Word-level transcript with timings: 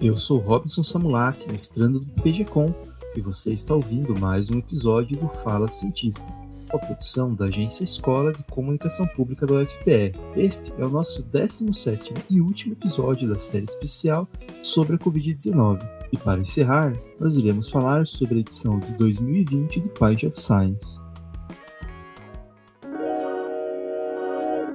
Eu 0.00 0.14
sou 0.14 0.38
Robson 0.38 0.84
Samulak, 0.84 1.50
mestrando 1.50 1.98
do 1.98 2.22
PGCom, 2.22 2.72
e 3.16 3.20
você 3.20 3.52
está 3.52 3.74
ouvindo 3.74 4.16
mais 4.16 4.48
um 4.48 4.60
episódio 4.60 5.18
do 5.18 5.28
Fala 5.28 5.66
Cientista, 5.66 6.32
a 6.70 6.78
produção 6.78 7.34
da 7.34 7.46
Agência 7.46 7.82
Escola 7.82 8.32
de 8.32 8.44
Comunicação 8.44 9.08
Pública 9.08 9.44
da 9.44 9.54
UFPR. 9.54 10.16
Este 10.36 10.72
é 10.80 10.84
o 10.84 10.88
nosso 10.88 11.20
17 11.24 12.14
e 12.30 12.40
último 12.40 12.74
episódio 12.74 13.28
da 13.28 13.36
série 13.36 13.64
especial 13.64 14.28
sobre 14.62 14.94
a 14.94 14.98
Covid-19. 15.00 15.80
E 16.12 16.16
para 16.16 16.40
encerrar, 16.40 16.96
nós 17.18 17.34
iremos 17.34 17.68
falar 17.68 18.06
sobre 18.06 18.36
a 18.36 18.40
edição 18.40 18.78
de 18.78 18.94
2020 18.94 19.80
do 19.80 19.88
Page 19.88 20.28
of 20.28 20.40
Science. 20.40 21.00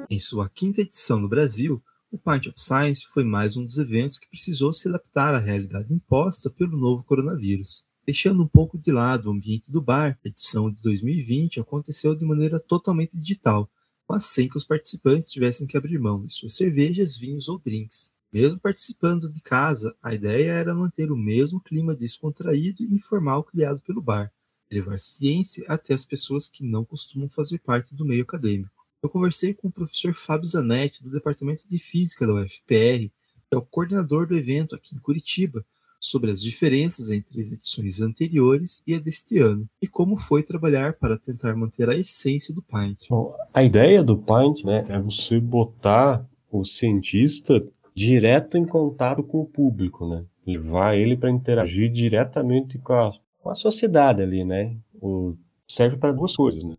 Em 0.09 0.20
sua 0.20 0.49
quinta 0.49 0.81
edição 0.81 1.17
no 1.17 1.29
Brasil, 1.29 1.81
o 2.13 2.17
Pint 2.20 2.45
of 2.45 2.62
Science 2.62 3.08
foi 3.12 3.23
mais 3.23 3.58
um 3.58 3.66
dos 3.66 3.80
eventos 3.80 4.20
que 4.20 4.30
precisou 4.30 4.71
se 4.71 4.88
adaptar 4.88 5.34
à 5.34 5.40
realidade 5.40 5.91
imposta 5.91 6.48
pelo 6.48 6.77
novo 6.77 7.04
coronavírus. 7.04 7.85
Deixando 8.05 8.44
um 8.44 8.48
pouco 8.48 8.77
de 8.77 8.91
lado 8.91 9.27
o 9.27 9.31
ambiente 9.31 9.71
do 9.71 9.81
bar, 9.81 10.20
a 10.23 10.27
edição 10.27 10.71
de 10.71 10.80
2020 10.84 11.59
aconteceu 11.59 12.13
de 12.13 12.23
maneira 12.23 12.59
totalmente 12.59 13.18
digital, 13.18 13.68
mas 14.07 14.26
sem 14.26 14.48
que 14.48 14.55
os 14.55 14.63
participantes 14.63 15.31
tivessem 15.31 15.66
que 15.66 15.76
abrir 15.76 15.98
mão 15.98 16.23
de 16.23 16.35
suas 16.35 16.55
cervejas, 16.55 17.18
vinhos 17.18 17.49
ou 17.49 17.57
drinks. 17.57 18.12
Mesmo 18.32 18.59
participando 18.59 19.27
de 19.27 19.41
casa, 19.41 19.95
a 19.99 20.13
ideia 20.13 20.52
era 20.52 20.76
manter 20.76 21.12
o 21.12 21.18
mesmo 21.18 21.59
clima 21.59 21.95
descontraído 21.95 22.84
e 22.84 22.93
informal 22.93 23.43
criado 23.43 23.82
pelo 23.82 24.04
bar, 24.04 24.32
levar 24.71 24.99
ciência 24.99 25.65
até 25.68 25.96
as 25.96 26.05
pessoas 26.05 26.48
que 26.48 26.63
não 26.63 26.85
costumam 26.85 27.27
fazer 27.27 27.57
parte 27.57 27.96
do 27.96 28.05
meio 28.05 28.21
acadêmico. 28.21 28.82
Eu 29.04 29.09
conversei 29.09 29.54
com 29.54 29.68
o 29.68 29.71
professor 29.71 30.13
Fábio 30.13 30.48
Zanetti, 30.48 31.04
do 31.04 31.12
Departamento 31.12 31.68
de 31.68 31.77
Física 31.77 32.26
da 32.26 32.35
UFPR, 32.35 33.09
que 33.09 33.51
é 33.51 33.57
o 33.57 33.62
coordenador 33.62 34.26
do 34.26 34.35
evento 34.35 34.76
aqui 34.76 34.96
em 34.96 34.99
Curitiba, 34.99 35.65
sobre 35.99 36.32
as 36.32 36.41
diferenças 36.41 37.12
entre 37.12 37.41
as 37.41 37.51
edições 37.51 38.01
anteriores 38.01 38.81
e 38.87 38.93
a 38.93 38.99
deste 38.99 39.40
ano, 39.40 39.68
e 39.81 39.87
como 39.87 40.18
foi 40.18 40.41
trabalhar 40.41 40.93
para 40.93 41.18
tentar 41.18 41.54
manter 41.55 41.90
a 41.90 41.96
essência 41.96 42.54
do 42.54 42.62
Pint. 42.62 43.09
Bom, 43.09 43.35
a 43.54 43.62
ideia 43.62 44.01
do 44.01 44.18
Pint 44.18 44.63
né, 44.63 44.85
é 44.87 44.99
você 44.99 45.40
botar 45.40 46.26
o 46.49 46.63
cientista 46.63 47.65
direto 47.93 48.57
em 48.57 48.65
contato 48.65 49.21
com 49.21 49.41
o 49.41 49.46
público, 49.46 50.07
né? 50.07 50.26
levar 50.46 50.98
ele 50.98 51.18
para 51.18 51.29
interagir 51.29 51.91
diretamente 51.91 52.77
com 52.77 52.93
a, 52.93 53.12
com 53.40 53.49
a 53.49 53.55
sociedade 53.55 54.21
ali, 54.21 54.43
né? 54.43 54.76
O, 55.01 55.35
serve 55.68 55.98
para 55.98 56.12
duas 56.12 56.35
coisas, 56.35 56.63
né? 56.63 56.76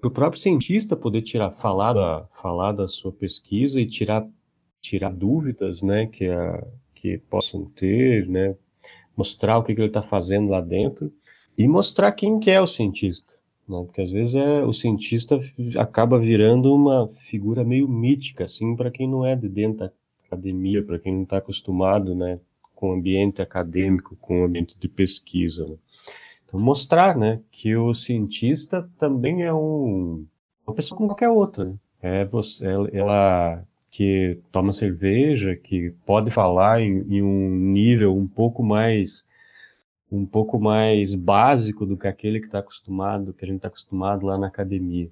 Para 0.00 0.08
o 0.08 0.10
próprio 0.10 0.40
cientista 0.40 0.96
poder 0.96 1.22
tirar, 1.22 1.50
falar 1.50 1.92
da, 1.92 2.26
falar 2.40 2.72
da 2.72 2.86
sua 2.86 3.12
pesquisa 3.12 3.80
e 3.80 3.86
tirar, 3.86 4.26
tirar 4.80 5.12
dúvidas, 5.12 5.82
né, 5.82 6.06
que, 6.06 6.26
a, 6.28 6.64
que 6.94 7.18
possam 7.18 7.64
ter, 7.66 8.26
né, 8.28 8.54
mostrar 9.16 9.58
o 9.58 9.62
que, 9.64 9.74
que 9.74 9.80
ele 9.80 9.88
está 9.88 10.02
fazendo 10.02 10.50
lá 10.50 10.60
dentro 10.60 11.12
e 11.56 11.66
mostrar 11.66 12.12
quem 12.12 12.38
que 12.38 12.50
é 12.50 12.60
o 12.60 12.66
cientista, 12.66 13.32
né, 13.68 13.82
porque 13.84 14.00
às 14.00 14.10
vezes 14.10 14.36
é, 14.36 14.64
o 14.64 14.72
cientista 14.72 15.40
acaba 15.76 16.18
virando 16.18 16.72
uma 16.72 17.08
figura 17.08 17.64
meio 17.64 17.88
mítica, 17.88 18.44
assim, 18.44 18.76
para 18.76 18.92
quem 18.92 19.08
não 19.08 19.26
é 19.26 19.34
de 19.34 19.48
dentro 19.48 19.78
da 19.78 19.92
academia, 20.26 20.82
para 20.82 20.98
quem 20.98 21.12
não 21.12 21.22
está 21.24 21.38
acostumado, 21.38 22.14
né, 22.14 22.38
com 22.72 22.90
o 22.90 22.92
ambiente 22.92 23.42
acadêmico, 23.42 24.16
com 24.20 24.42
o 24.42 24.44
ambiente 24.44 24.76
de 24.78 24.88
pesquisa, 24.88 25.66
né. 25.66 25.76
Então, 26.48 26.58
mostrar, 26.58 27.14
né, 27.14 27.42
que 27.50 27.76
o 27.76 27.92
cientista 27.94 28.88
também 28.98 29.42
é 29.42 29.52
um, 29.52 30.24
uma 30.66 30.74
pessoa 30.74 30.96
como 30.96 31.10
qualquer 31.10 31.28
outra. 31.28 31.66
Né? 31.66 31.74
É 32.00 32.24
você, 32.24 32.66
ela 32.92 33.62
que 33.90 34.40
toma 34.50 34.72
cerveja, 34.72 35.54
que 35.54 35.94
pode 36.06 36.30
falar 36.30 36.80
em, 36.80 37.04
em, 37.08 37.22
um 37.22 37.50
nível 37.50 38.16
um 38.16 38.26
pouco 38.26 38.62
mais 38.62 39.26
um 40.10 40.24
pouco 40.24 40.58
mais 40.58 41.14
básico 41.14 41.84
do 41.84 41.94
que 41.94 42.08
aquele 42.08 42.40
que 42.40 42.46
está 42.46 42.60
acostumado, 42.60 43.34
que 43.34 43.44
a 43.44 43.48
gente 43.48 43.56
está 43.56 43.68
acostumado 43.68 44.24
lá 44.24 44.38
na 44.38 44.46
academia. 44.46 45.10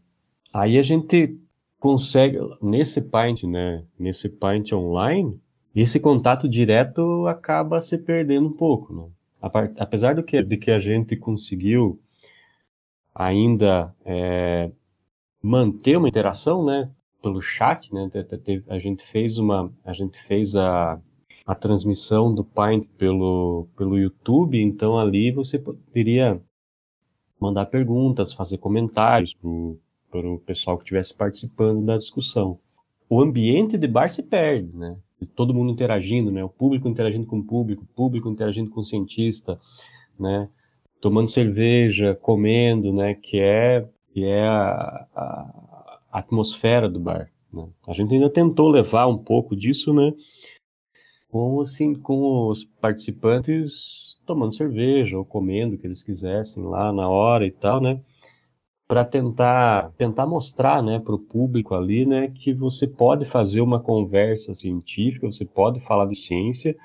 Aí 0.51 0.79
a 0.79 0.83
gente 0.83 1.39
consegue 1.79 2.39
nesse 2.63 3.03
pint, 3.03 3.43
né, 3.45 3.85
nesse 3.99 4.31
pint 4.31 4.73
online, 4.73 5.39
esse 5.75 6.01
contato 6.01 6.49
direto 6.49 7.27
acaba 7.27 7.79
se 7.79 7.99
perdendo 7.99 8.49
um 8.49 8.53
pouco, 8.53 8.95
né? 8.95 9.05
Apesar 9.79 10.15
do 10.15 10.23
que, 10.23 10.43
de 10.43 10.57
que 10.57 10.71
a 10.71 10.79
gente 10.79 11.17
conseguiu 11.17 12.01
ainda 13.15 13.95
é, 14.05 14.71
manter 15.43 15.97
uma 15.97 16.09
interação, 16.09 16.65
né, 16.65 16.91
pelo 17.23 17.41
chat, 17.41 17.93
né, 17.93 18.11
a 18.69 18.79
gente 18.79 19.05
fez 19.05 19.39
uma, 19.39 19.73
a 19.85 19.93
gente 19.93 20.19
fez 20.19 20.55
a, 20.55 21.01
a 21.47 21.55
transmissão 21.55 22.35
do 22.35 22.45
Pint 22.45 22.87
pelo, 22.99 23.69
pelo 23.77 23.99
YouTube, 23.99 24.61
então 24.61 24.99
ali 24.99 25.31
você 25.31 25.59
poderia 25.59 26.41
mandar 27.41 27.67
perguntas, 27.67 28.33
fazer 28.33 28.59
comentários 28.59 29.35
para 29.35 30.29
o 30.29 30.39
pessoal 30.45 30.77
que 30.77 30.85
estivesse 30.85 31.15
participando 31.15 31.85
da 31.85 31.97
discussão. 31.97 32.59
O 33.09 33.21
ambiente 33.21 33.79
de 33.79 33.87
bar 33.87 34.11
se 34.11 34.23
perde, 34.23 34.77
né? 34.77 34.97
Todo 35.25 35.55
mundo 35.55 35.73
interagindo, 35.73 36.31
né? 36.31 36.45
O 36.45 36.49
público 36.49 36.89
interagindo 36.89 37.27
com 37.27 37.39
o 37.39 37.45
público, 37.45 37.85
o 37.85 37.95
público 37.95 38.29
interagindo 38.29 38.71
com 38.71 38.81
o 38.81 38.85
cientista, 38.85 39.59
né? 40.19 40.49
Tomando 41.01 41.29
cerveja, 41.29 42.15
comendo, 42.15 42.93
né? 42.93 43.15
Que 43.15 43.39
é, 43.41 43.87
que 44.13 44.25
é 44.25 44.47
a, 44.47 45.07
a, 45.15 46.01
atmosfera 46.13 46.89
do 46.89 46.99
bar. 46.99 47.31
Né? 47.53 47.67
A 47.87 47.93
gente 47.93 48.15
ainda 48.15 48.29
tentou 48.29 48.69
levar 48.71 49.07
um 49.07 49.19
pouco 49.19 49.57
disso, 49.57 49.93
né? 49.93 50.13
Com, 51.29 51.61
assim, 51.61 51.95
com 51.95 52.49
os 52.49 52.65
participantes 52.65 54.17
tomando 54.27 54.55
cerveja 54.55 55.17
ou 55.17 55.25
comendo 55.25 55.77
o 55.77 55.79
que 55.79 55.87
eles 55.87 56.03
quisessem 56.03 56.63
lá 56.65 56.93
na 56.93 57.09
hora 57.09 57.47
e 57.47 57.51
tal, 57.51 57.81
né? 57.81 58.01
Para 58.89 59.05
tentar 59.05 59.93
tentar 59.99 60.27
mostrar 60.27 60.83
né, 60.83 60.99
para 61.01 61.15
o 61.15 61.19
público 61.19 61.75
ali 61.75 62.07
né, 62.07 62.29
que 62.29 62.53
você 62.53 62.87
pode 62.87 63.25
fazer 63.25 63.61
uma 63.61 63.81
conversa 63.81 64.55
científica, 64.55 65.27
você 65.27 65.45
pode 65.45 65.81
falar 65.81 66.07
de 66.07 66.15
ciência, 66.15 66.77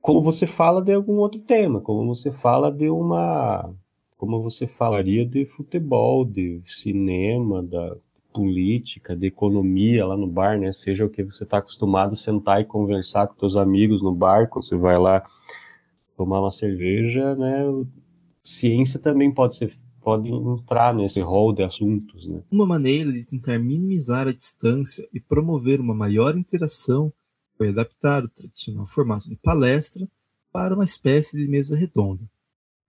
como 0.00 0.22
você 0.22 0.46
fala 0.46 0.82
de 0.82 0.92
algum 0.92 1.16
outro 1.16 1.40
tema, 1.40 1.80
como 1.80 2.06
você 2.14 2.30
fala 2.30 2.70
de 2.70 2.88
uma. 2.88 3.74
como 4.16 4.42
você 4.42 4.66
falaria 4.66 5.26
de 5.26 5.44
futebol, 5.46 6.24
de 6.24 6.62
cinema, 6.64 7.62
da 7.62 7.96
política, 8.32 9.16
de 9.16 9.26
economia 9.26 10.06
lá 10.06 10.16
no 10.16 10.26
bar, 10.26 10.58
né? 10.58 10.70
Seja 10.70 11.04
o 11.06 11.10
que 11.10 11.24
você 11.24 11.44
está 11.44 11.58
acostumado 11.58 12.12
a 12.12 12.16
sentar 12.16 12.60
e 12.60 12.64
conversar 12.64 13.26
com 13.26 13.38
seus 13.38 13.56
amigos 13.56 14.02
no 14.02 14.14
bar, 14.14 14.48
quando 14.48 14.64
você 14.64 14.76
vai 14.76 14.98
lá 14.98 15.24
tomar 16.16 16.40
uma 16.40 16.50
cerveja, 16.50 17.34
né? 17.34 17.64
Ciência 18.42 19.00
também 19.00 19.32
pode 19.32 19.56
ser 19.56 19.72
podem 20.06 20.32
entrar 20.32 20.94
nesse 20.94 21.20
rol 21.20 21.52
de 21.52 21.64
assuntos. 21.64 22.28
Né? 22.28 22.40
Uma 22.48 22.64
maneira 22.64 23.10
de 23.10 23.24
tentar 23.24 23.58
minimizar 23.58 24.28
a 24.28 24.32
distância 24.32 25.04
e 25.12 25.18
promover 25.18 25.80
uma 25.80 25.96
maior 25.96 26.38
interação 26.38 27.12
foi 27.56 27.70
adaptar 27.70 28.22
o 28.24 28.28
tradicional 28.28 28.86
formato 28.86 29.28
de 29.28 29.34
palestra 29.34 30.08
para 30.52 30.76
uma 30.76 30.84
espécie 30.84 31.36
de 31.36 31.48
mesa 31.48 31.74
redonda. 31.74 32.22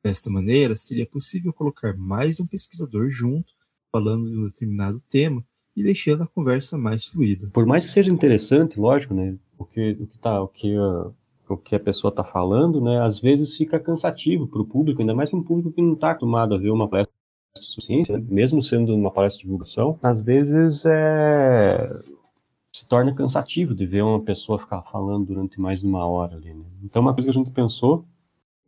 Desta 0.06 0.30
maneira, 0.30 0.76
seria 0.76 1.08
possível 1.08 1.52
colocar 1.52 1.98
mais 1.98 2.36
de 2.36 2.44
um 2.44 2.46
pesquisador 2.46 3.10
junto, 3.10 3.52
falando 3.92 4.30
de 4.30 4.38
um 4.38 4.46
determinado 4.46 5.02
tema 5.10 5.44
e 5.76 5.82
deixando 5.82 6.22
a 6.22 6.28
conversa 6.28 6.78
mais 6.78 7.06
fluida. 7.06 7.50
Por 7.52 7.66
mais 7.66 7.84
que 7.84 7.92
seja 7.92 8.14
interessante, 8.14 8.80
lógico, 8.80 9.16
né, 9.16 9.36
o 9.58 9.66
que 9.66 9.98
o 10.00 10.06
que 10.06 10.20
tá, 10.20 10.40
o 10.40 10.48
que 10.48 10.78
uh, 10.78 11.12
o 11.54 11.58
que 11.58 11.76
a 11.76 11.80
pessoa 11.80 12.10
está 12.10 12.24
falando, 12.24 12.82
né, 12.82 13.02
às 13.02 13.20
vezes 13.20 13.56
fica 13.56 13.80
cansativo 13.80 14.48
para 14.48 14.62
o 14.62 14.66
público, 14.66 15.02
ainda 15.02 15.16
mais 15.16 15.30
para 15.30 15.40
um 15.40 15.44
público 15.44 15.72
que 15.72 15.82
não 15.82 15.94
está 15.94 16.12
acostumado 16.12 16.56
a 16.56 16.58
ver 16.58 16.70
uma 16.70 16.88
palestra 16.88 17.14
de 17.56 17.82
ciência, 17.84 18.18
né, 18.18 18.26
mesmo 18.30 18.62
sendo 18.62 18.94
uma 18.94 19.12
palestra 19.12 19.40
de 19.40 19.46
divulgação, 19.46 19.98
às 20.04 20.22
vezes 20.22 20.86
é, 20.86 21.90
se 22.72 22.88
torna 22.88 23.14
cansativo 23.14 23.74
de 23.74 23.86
ver 23.86 24.04
uma 24.04 24.22
pessoa 24.22 24.60
ficar 24.60 24.82
falando 24.84 25.26
durante 25.26 25.60
mais 25.60 25.82
de 25.82 25.88
uma 25.88 26.06
hora 26.06 26.36
ali. 26.36 26.54
Né? 26.54 26.66
Então, 26.84 27.02
uma 27.02 27.14
coisa 27.14 27.32
que 27.32 27.38
a 27.38 27.44
gente 27.44 27.52
pensou 27.52 28.06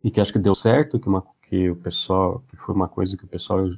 e 0.03 0.09
que 0.09 0.19
acho 0.19 0.33
que 0.33 0.39
deu 0.39 0.55
certo, 0.55 0.99
que, 0.99 1.07
uma, 1.07 1.23
que 1.47 1.69
o 1.69 1.75
pessoal, 1.75 2.43
que 2.49 2.57
foi 2.57 2.73
uma 2.73 2.87
coisa 2.87 3.17
que 3.17 3.25
o 3.25 3.27
pessoal, 3.27 3.69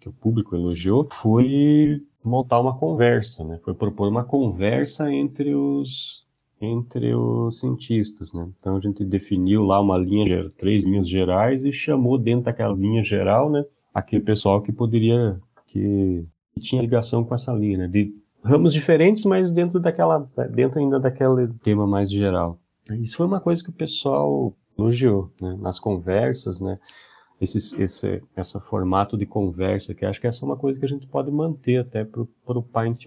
que 0.00 0.08
o 0.08 0.12
público 0.12 0.54
elogiou, 0.54 1.08
foi 1.10 2.02
montar 2.22 2.60
uma 2.60 2.76
conversa, 2.76 3.42
né? 3.44 3.58
Foi 3.64 3.74
propor 3.74 4.08
uma 4.08 4.24
conversa 4.24 5.12
entre 5.12 5.54
os 5.54 6.21
entre 6.62 7.12
os 7.14 7.58
cientistas, 7.58 8.32
né? 8.32 8.48
Então 8.58 8.76
a 8.76 8.80
gente 8.80 9.04
definiu 9.04 9.64
lá 9.64 9.80
uma 9.80 9.98
linha, 9.98 10.48
três 10.56 10.84
linhas 10.84 11.08
gerais 11.08 11.64
e 11.64 11.72
chamou 11.72 12.16
dentro 12.16 12.44
daquela 12.44 12.72
linha 12.72 13.02
geral, 13.02 13.50
né, 13.50 13.64
aquele 13.92 14.22
pessoal 14.22 14.62
que 14.62 14.70
poderia 14.70 15.40
que, 15.66 16.24
tinha 16.60 16.82
ligação 16.82 17.24
com 17.24 17.34
essa 17.34 17.52
linha, 17.52 17.78
né, 17.78 17.88
de 17.88 18.14
ramos 18.44 18.72
diferentes, 18.72 19.24
mas 19.24 19.50
dentro 19.50 19.80
daquela, 19.80 20.24
dentro 20.50 20.78
ainda 20.78 21.00
daquele 21.00 21.48
tema 21.64 21.86
mais 21.86 22.10
geral. 22.10 22.58
Isso 23.00 23.16
foi 23.16 23.26
uma 23.26 23.40
coisa 23.40 23.64
que 23.64 23.70
o 23.70 23.74
pessoal 23.74 24.54
elogiou, 24.78 25.32
né, 25.40 25.56
nas 25.60 25.80
conversas, 25.80 26.60
né, 26.60 26.78
esse, 27.40 27.82
esse 27.82 28.22
essa 28.36 28.60
formato 28.60 29.16
de 29.16 29.26
conversa, 29.26 29.94
que 29.94 30.04
acho 30.04 30.20
que 30.20 30.28
essa 30.28 30.44
é 30.44 30.46
uma 30.46 30.56
coisa 30.56 30.78
que 30.78 30.84
a 30.84 30.88
gente 30.88 31.08
pode 31.08 31.30
manter 31.30 31.78
até 31.78 32.04
para 32.04 32.22
o 32.22 32.62
Pint, 32.62 33.06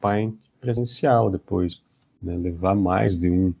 Pint 0.00 0.34
presencial 0.60 1.30
depois 1.30 1.80
né, 2.22 2.36
levar 2.36 2.74
mais 2.74 3.18
de 3.18 3.28
um 3.28 3.54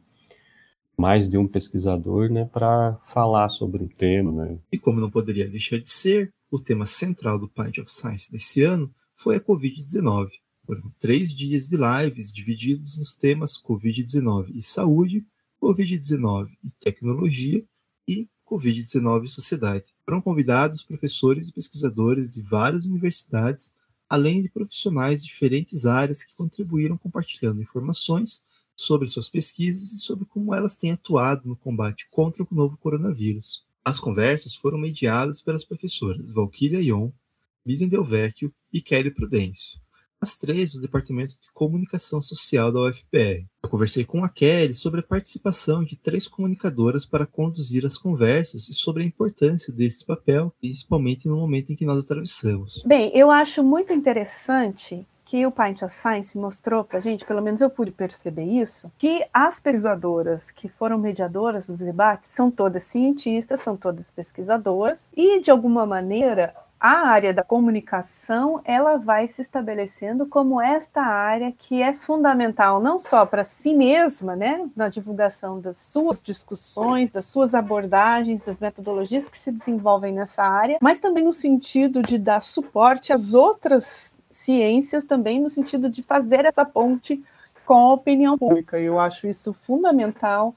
mais 0.96 1.28
de 1.28 1.36
um 1.36 1.48
pesquisador, 1.48 2.30
né, 2.30 2.44
para 2.44 2.94
falar 3.12 3.48
sobre 3.48 3.82
o 3.82 3.88
tema, 3.88 4.30
né. 4.30 4.58
E 4.70 4.78
como 4.78 5.00
não 5.00 5.10
poderia 5.10 5.48
deixar 5.48 5.78
de 5.78 5.88
ser, 5.88 6.32
o 6.50 6.58
tema 6.58 6.86
central 6.86 7.38
do 7.38 7.48
Pint 7.48 7.78
of 7.78 7.90
Science 7.90 8.30
desse 8.30 8.62
ano 8.62 8.94
foi 9.16 9.36
a 9.36 9.40
Covid-19. 9.40 10.28
Foram 10.66 10.92
três 10.98 11.32
dias 11.32 11.68
de 11.68 11.76
lives 11.76 12.30
divididos 12.30 12.98
nos 12.98 13.16
temas 13.16 13.60
Covid-19 13.60 14.50
e 14.54 14.62
saúde, 14.62 15.26
Covid-19 15.60 16.50
e 16.62 16.70
tecnologia 16.78 17.64
e 18.06 18.28
Covid-19 18.48 19.24
e 19.24 19.28
sociedade. 19.28 19.94
Foram 20.04 20.20
convidados 20.20 20.84
professores 20.84 21.48
e 21.48 21.52
pesquisadores 21.52 22.34
de 22.34 22.42
várias 22.42 22.86
universidades, 22.86 23.72
além 24.08 24.42
de 24.42 24.50
profissionais 24.50 25.22
de 25.22 25.28
diferentes 25.28 25.86
áreas 25.86 26.22
que 26.22 26.36
contribuíram 26.36 26.98
compartilhando 26.98 27.62
informações 27.62 28.42
sobre 28.76 29.08
suas 29.08 29.28
pesquisas 29.28 29.92
e 29.92 29.98
sobre 29.98 30.24
como 30.24 30.54
elas 30.54 30.76
têm 30.76 30.92
atuado 30.92 31.48
no 31.48 31.56
combate 31.56 32.06
contra 32.10 32.42
o 32.42 32.48
novo 32.50 32.76
coronavírus. 32.76 33.64
As 33.84 33.98
conversas 33.98 34.54
foram 34.54 34.78
mediadas 34.78 35.42
pelas 35.42 35.64
professoras 35.64 36.24
Valkyria 36.32 36.80
Ion, 36.80 37.10
Miriam 37.66 37.88
Del 37.88 38.04
Vecchio 38.04 38.52
e 38.72 38.80
Kelly 38.80 39.10
Prudêncio, 39.10 39.80
as 40.20 40.36
três 40.36 40.72
do 40.72 40.80
Departamento 40.80 41.32
de 41.32 41.50
Comunicação 41.52 42.22
Social 42.22 42.70
da 42.70 42.80
UFPR. 42.80 43.44
Eu 43.62 43.68
conversei 43.68 44.04
com 44.04 44.24
a 44.24 44.28
Kelly 44.28 44.72
sobre 44.72 45.00
a 45.00 45.02
participação 45.02 45.82
de 45.82 45.96
três 45.96 46.28
comunicadoras 46.28 47.04
para 47.04 47.26
conduzir 47.26 47.84
as 47.84 47.98
conversas 47.98 48.68
e 48.68 48.74
sobre 48.74 49.02
a 49.02 49.06
importância 49.06 49.72
desse 49.72 50.06
papel, 50.06 50.54
principalmente 50.60 51.26
no 51.26 51.36
momento 51.36 51.72
em 51.72 51.76
que 51.76 51.84
nós 51.84 52.04
atravessamos. 52.04 52.84
Bem, 52.86 53.10
eu 53.16 53.32
acho 53.32 53.64
muito 53.64 53.92
interessante 53.92 55.04
que 55.32 55.46
o 55.46 55.50
Pint 55.50 55.80
of 55.80 55.94
Science 55.94 56.36
mostrou 56.36 56.84
para 56.84 56.98
a 56.98 57.00
gente, 57.00 57.24
pelo 57.24 57.40
menos 57.40 57.62
eu 57.62 57.70
pude 57.70 57.90
perceber 57.90 58.44
isso, 58.44 58.92
que 58.98 59.24
as 59.32 59.58
pesquisadoras 59.58 60.50
que 60.50 60.68
foram 60.68 60.98
mediadoras 60.98 61.68
dos 61.68 61.78
debates 61.78 62.28
são 62.28 62.50
todas 62.50 62.82
cientistas, 62.82 63.60
são 63.60 63.74
todas 63.74 64.10
pesquisadoras, 64.10 65.08
e 65.16 65.40
de 65.40 65.50
alguma 65.50 65.86
maneira 65.86 66.54
a 66.82 67.06
área 67.06 67.32
da 67.32 67.44
comunicação 67.44 68.60
ela 68.64 68.96
vai 68.96 69.28
se 69.28 69.40
estabelecendo 69.40 70.26
como 70.26 70.60
esta 70.60 71.00
área 71.00 71.54
que 71.56 71.80
é 71.80 71.92
fundamental 71.92 72.80
não 72.80 72.98
só 72.98 73.24
para 73.24 73.44
si 73.44 73.72
mesma, 73.72 74.34
né, 74.34 74.68
na 74.74 74.88
divulgação 74.88 75.60
das 75.60 75.76
suas 75.76 76.20
discussões, 76.20 77.12
das 77.12 77.26
suas 77.26 77.54
abordagens, 77.54 78.44
das 78.44 78.58
metodologias 78.58 79.28
que 79.28 79.38
se 79.38 79.52
desenvolvem 79.52 80.12
nessa 80.12 80.42
área, 80.42 80.78
mas 80.82 80.98
também 80.98 81.22
no 81.22 81.32
sentido 81.32 82.02
de 82.02 82.18
dar 82.18 82.42
suporte 82.42 83.12
às 83.12 83.32
outras 83.32 84.20
ciências, 84.28 85.04
também 85.04 85.40
no 85.40 85.50
sentido 85.50 85.88
de 85.88 86.02
fazer 86.02 86.44
essa 86.44 86.64
ponte 86.64 87.22
com 87.64 87.74
a 87.74 87.92
opinião 87.92 88.36
pública. 88.36 88.76
Eu 88.80 88.98
acho 88.98 89.28
isso 89.28 89.52
fundamental 89.52 90.52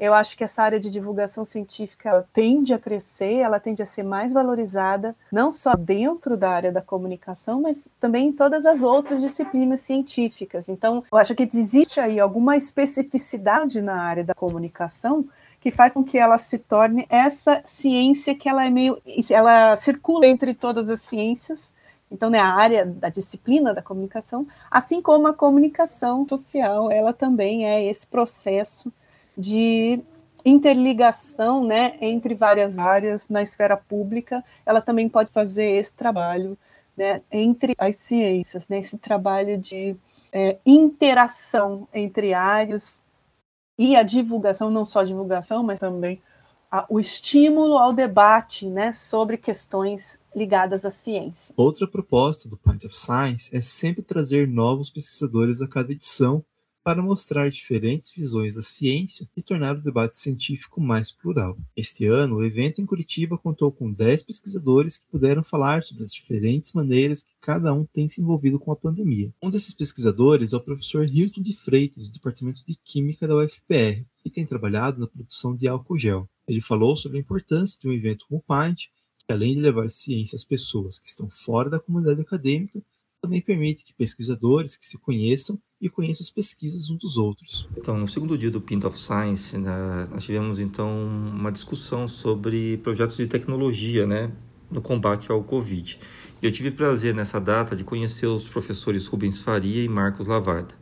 eu 0.00 0.14
acho 0.14 0.36
que 0.36 0.44
essa 0.44 0.62
área 0.62 0.78
de 0.78 0.90
divulgação 0.90 1.44
científica 1.44 2.26
tende 2.32 2.72
a 2.72 2.78
crescer, 2.78 3.36
ela 3.36 3.58
tende 3.58 3.82
a 3.82 3.86
ser 3.86 4.02
mais 4.02 4.32
valorizada, 4.32 5.16
não 5.30 5.50
só 5.50 5.74
dentro 5.74 6.36
da 6.36 6.50
área 6.50 6.72
da 6.72 6.82
comunicação, 6.82 7.62
mas 7.62 7.88
também 8.00 8.28
em 8.28 8.32
todas 8.32 8.64
as 8.64 8.82
outras 8.82 9.20
disciplinas 9.20 9.80
científicas. 9.80 10.68
Então, 10.68 11.04
eu 11.10 11.18
acho 11.18 11.34
que 11.34 11.42
existe 11.42 12.00
aí 12.00 12.20
alguma 12.20 12.56
especificidade 12.56 13.82
na 13.82 14.00
área 14.00 14.24
da 14.24 14.34
comunicação 14.34 15.26
que 15.60 15.72
faz 15.72 15.92
com 15.92 16.04
que 16.04 16.16
ela 16.16 16.38
se 16.38 16.58
torne 16.58 17.04
essa 17.08 17.60
ciência 17.64 18.34
que 18.34 18.48
ela 18.48 18.64
é 18.64 18.70
meio, 18.70 19.00
ela 19.30 19.76
circula 19.76 20.26
entre 20.26 20.54
todas 20.54 20.88
as 20.88 21.02
ciências. 21.02 21.72
Então, 22.10 22.30
né, 22.30 22.38
a 22.38 22.54
área 22.54 22.86
da 22.86 23.08
disciplina 23.08 23.74
da 23.74 23.82
comunicação, 23.82 24.46
assim 24.70 25.02
como 25.02 25.26
a 25.26 25.34
comunicação 25.34 26.24
social, 26.24 26.90
ela 26.90 27.12
também 27.12 27.66
é 27.66 27.84
esse 27.84 28.06
processo 28.06 28.92
de 29.38 30.02
interligação 30.44 31.64
né, 31.64 31.96
entre 32.00 32.34
várias 32.34 32.78
áreas 32.78 33.28
na 33.28 33.42
esfera 33.42 33.76
pública, 33.76 34.44
ela 34.66 34.80
também 34.80 35.08
pode 35.08 35.30
fazer 35.30 35.76
esse 35.76 35.92
trabalho 35.92 36.58
né, 36.96 37.22
entre 37.30 37.74
as 37.78 37.96
ciências, 37.96 38.68
né, 38.68 38.80
esse 38.80 38.98
trabalho 38.98 39.56
de 39.56 39.96
é, 40.32 40.58
interação 40.66 41.86
entre 41.94 42.34
áreas 42.34 43.00
e 43.78 43.94
a 43.94 44.02
divulgação, 44.02 44.70
não 44.70 44.84
só 44.84 45.00
a 45.00 45.04
divulgação, 45.04 45.62
mas 45.62 45.78
também 45.78 46.20
a, 46.70 46.84
o 46.88 46.98
estímulo 46.98 47.78
ao 47.78 47.92
debate 47.92 48.66
né, 48.66 48.92
sobre 48.92 49.36
questões 49.36 50.18
ligadas 50.34 50.84
à 50.84 50.90
ciência. 50.90 51.54
Outra 51.56 51.86
proposta 51.86 52.48
do 52.48 52.56
Point 52.56 52.86
of 52.86 52.96
Science 52.96 53.54
é 53.56 53.62
sempre 53.62 54.02
trazer 54.02 54.48
novos 54.48 54.90
pesquisadores 54.90 55.62
a 55.62 55.68
cada 55.68 55.92
edição 55.92 56.44
para 56.82 57.02
mostrar 57.02 57.50
diferentes 57.50 58.12
visões 58.14 58.54
da 58.54 58.62
ciência 58.62 59.28
e 59.36 59.42
tornar 59.42 59.76
o 59.76 59.82
debate 59.82 60.16
científico 60.16 60.80
mais 60.80 61.12
plural. 61.12 61.56
Este 61.76 62.06
ano, 62.06 62.36
o 62.36 62.44
evento 62.44 62.80
em 62.80 62.86
Curitiba 62.86 63.36
contou 63.36 63.70
com 63.70 63.92
10 63.92 64.22
pesquisadores 64.22 64.98
que 64.98 65.06
puderam 65.10 65.42
falar 65.42 65.82
sobre 65.82 66.04
as 66.04 66.12
diferentes 66.12 66.72
maneiras 66.72 67.22
que 67.22 67.34
cada 67.40 67.72
um 67.72 67.84
tem 67.84 68.08
se 68.08 68.20
envolvido 68.20 68.58
com 68.58 68.72
a 68.72 68.76
pandemia. 68.76 69.32
Um 69.42 69.50
desses 69.50 69.74
pesquisadores 69.74 70.52
é 70.52 70.56
o 70.56 70.60
professor 70.60 71.06
Hilton 71.06 71.42
de 71.42 71.54
Freitas, 71.54 72.06
do 72.06 72.14
Departamento 72.14 72.62
de 72.66 72.76
Química 72.84 73.28
da 73.28 73.36
UFPR, 73.36 74.04
que 74.22 74.30
tem 74.30 74.46
trabalhado 74.46 75.00
na 75.00 75.06
produção 75.06 75.54
de 75.54 75.68
álcool 75.68 75.98
gel. 75.98 76.28
Ele 76.46 76.60
falou 76.60 76.96
sobre 76.96 77.18
a 77.18 77.20
importância 77.20 77.78
de 77.80 77.88
um 77.88 77.92
evento 77.92 78.24
como 78.28 78.40
o 78.40 78.42
PINT, 78.42 78.86
que 79.18 79.32
além 79.32 79.54
de 79.54 79.60
levar 79.60 79.90
ciência 79.90 80.36
às 80.36 80.44
pessoas 80.44 80.98
que 80.98 81.08
estão 81.08 81.28
fora 81.30 81.68
da 81.68 81.78
comunidade 81.78 82.20
acadêmica, 82.20 82.82
também 83.28 83.42
permite 83.42 83.84
que 83.84 83.92
pesquisadores 83.92 84.74
que 84.74 84.86
se 84.86 84.96
conheçam 84.98 85.60
e 85.80 85.88
conheçam 85.88 86.24
as 86.24 86.30
pesquisas 86.30 86.88
uns 86.88 86.98
dos 86.98 87.16
outros. 87.18 87.68
Então, 87.76 87.96
no 87.96 88.08
segundo 88.08 88.36
dia 88.38 88.50
do 88.50 88.60
Pint 88.60 88.84
of 88.84 88.98
Science, 88.98 89.56
né, 89.56 90.08
nós 90.10 90.24
tivemos 90.24 90.58
então 90.58 90.90
uma 91.06 91.52
discussão 91.52 92.08
sobre 92.08 92.78
projetos 92.78 93.18
de 93.18 93.26
tecnologia, 93.26 94.06
né, 94.06 94.32
no 94.70 94.80
combate 94.80 95.30
ao 95.30 95.44
Covid. 95.44 96.00
Eu 96.42 96.50
tive 96.50 96.70
prazer 96.70 97.14
nessa 97.14 97.38
data 97.38 97.76
de 97.76 97.84
conhecer 97.84 98.26
os 98.26 98.48
professores 98.48 99.06
Rubens 99.06 99.40
Faria 99.40 99.84
e 99.84 99.88
Marcos 99.88 100.26
Lavarda. 100.26 100.74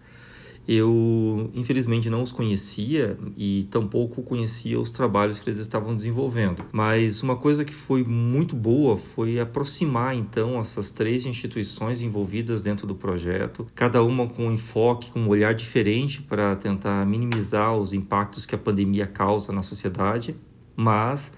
Eu, 0.69 1.49
infelizmente, 1.55 2.11
não 2.11 2.23
os 2.23 2.33
conhecia 2.33 3.17
e 3.37 3.65
tampouco 3.71 4.23
conhecia 4.23 4.81
os 4.81 4.91
trabalhos 4.91 5.39
que 5.39 5.49
eles 5.49 5.61
estavam 5.61 5.95
desenvolvendo. 5.95 6.65
Mas 6.73 7.23
uma 7.23 7.37
coisa 7.37 7.65
que 7.65 7.73
foi 7.73 8.03
muito 8.03 8.57
boa 8.57 8.97
foi 8.97 9.39
aproximar, 9.39 10.17
então, 10.17 10.59
essas 10.59 10.91
três 10.91 11.25
instituições 11.25 12.01
envolvidas 12.01 12.63
dentro 12.63 12.87
do 12.87 12.97
projeto, 12.97 13.65
cada 13.75 14.03
uma 14.03 14.27
com 14.27 14.47
um 14.47 14.53
enfoque, 14.53 15.13
com 15.13 15.21
um 15.21 15.29
olhar 15.29 15.55
diferente 15.55 16.21
para 16.21 16.57
tentar 16.57 17.07
minimizar 17.07 17.77
os 17.77 17.93
impactos 17.93 18.45
que 18.45 18.55
a 18.55 18.59
pandemia 18.59 19.07
causa 19.07 19.53
na 19.53 19.63
sociedade, 19.63 20.35
mas 20.75 21.33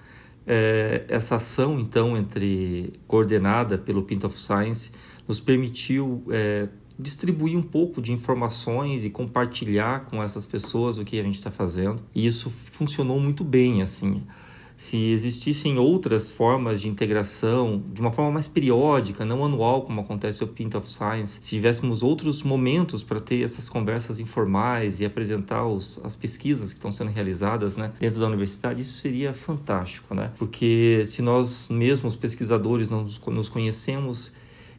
é, 0.47 1.05
essa 1.09 1.37
ação, 1.37 1.79
então, 1.79 2.17
entre 2.17 2.95
coordenada 3.07 3.77
pelo 3.77 4.03
Pint 4.03 4.25
of 4.25 4.41
Science, 4.41 4.91
nos 5.29 5.39
permitiu 5.39 6.25
é, 6.31 6.69
distribuir 6.99 7.57
um 7.57 7.63
pouco 7.63 8.03
de 8.03 8.13
informações 8.13 9.05
e 9.05 9.11
compartilhar 9.11 10.07
com 10.07 10.23
essas 10.23 10.45
pessoas 10.45 10.99
o 10.99 11.05
que 11.05 11.19
a 11.19 11.23
gente 11.23 11.37
está 11.37 11.51
fazendo. 11.51 12.03
E 12.15 12.27
isso 12.27 12.51
funcionou 12.51 13.21
muito 13.21 13.45
bem, 13.45 13.83
assim. 13.83 14.23
Se 14.77 15.11
existissem 15.11 15.77
outras 15.77 16.31
formas 16.31 16.81
de 16.81 16.89
integração, 16.89 17.83
de 17.93 18.01
uma 18.01 18.13
forma 18.13 18.31
mais 18.31 18.47
periódica, 18.47 19.25
não 19.25 19.45
anual, 19.45 19.83
como 19.83 20.01
acontece 20.01 20.45
o 20.45 20.47
Pint 20.47 20.77
of 20.77 20.89
Science, 20.89 21.41
se 21.41 21.51
tivéssemos 21.51 22.05
outros 22.05 22.45
momentos 22.45 23.03
para 23.03 23.19
ter 23.19 23.43
essas 23.43 23.69
conversas 23.69 24.21
informais 24.21 25.01
e 25.01 25.05
apresentar 25.05 25.67
os, 25.67 25.99
as 26.05 26.15
pesquisas 26.15 26.73
que 26.73 26.79
estão 26.79 26.93
sendo 26.93 27.11
realizadas 27.11 27.77
né, 27.77 27.91
dentro 27.99 28.21
da 28.21 28.27
universidade, 28.29 28.83
isso 28.83 29.01
seria 29.01 29.35
fantástico, 29.35 30.15
né? 30.15 30.31
Porque 30.39 31.03
se 31.07 31.23
nós 31.23 31.67
mesmos, 31.69 32.15
pesquisadores, 32.15 32.89
não 32.89 33.03
nos 33.03 33.49
conhecemos 33.49 34.33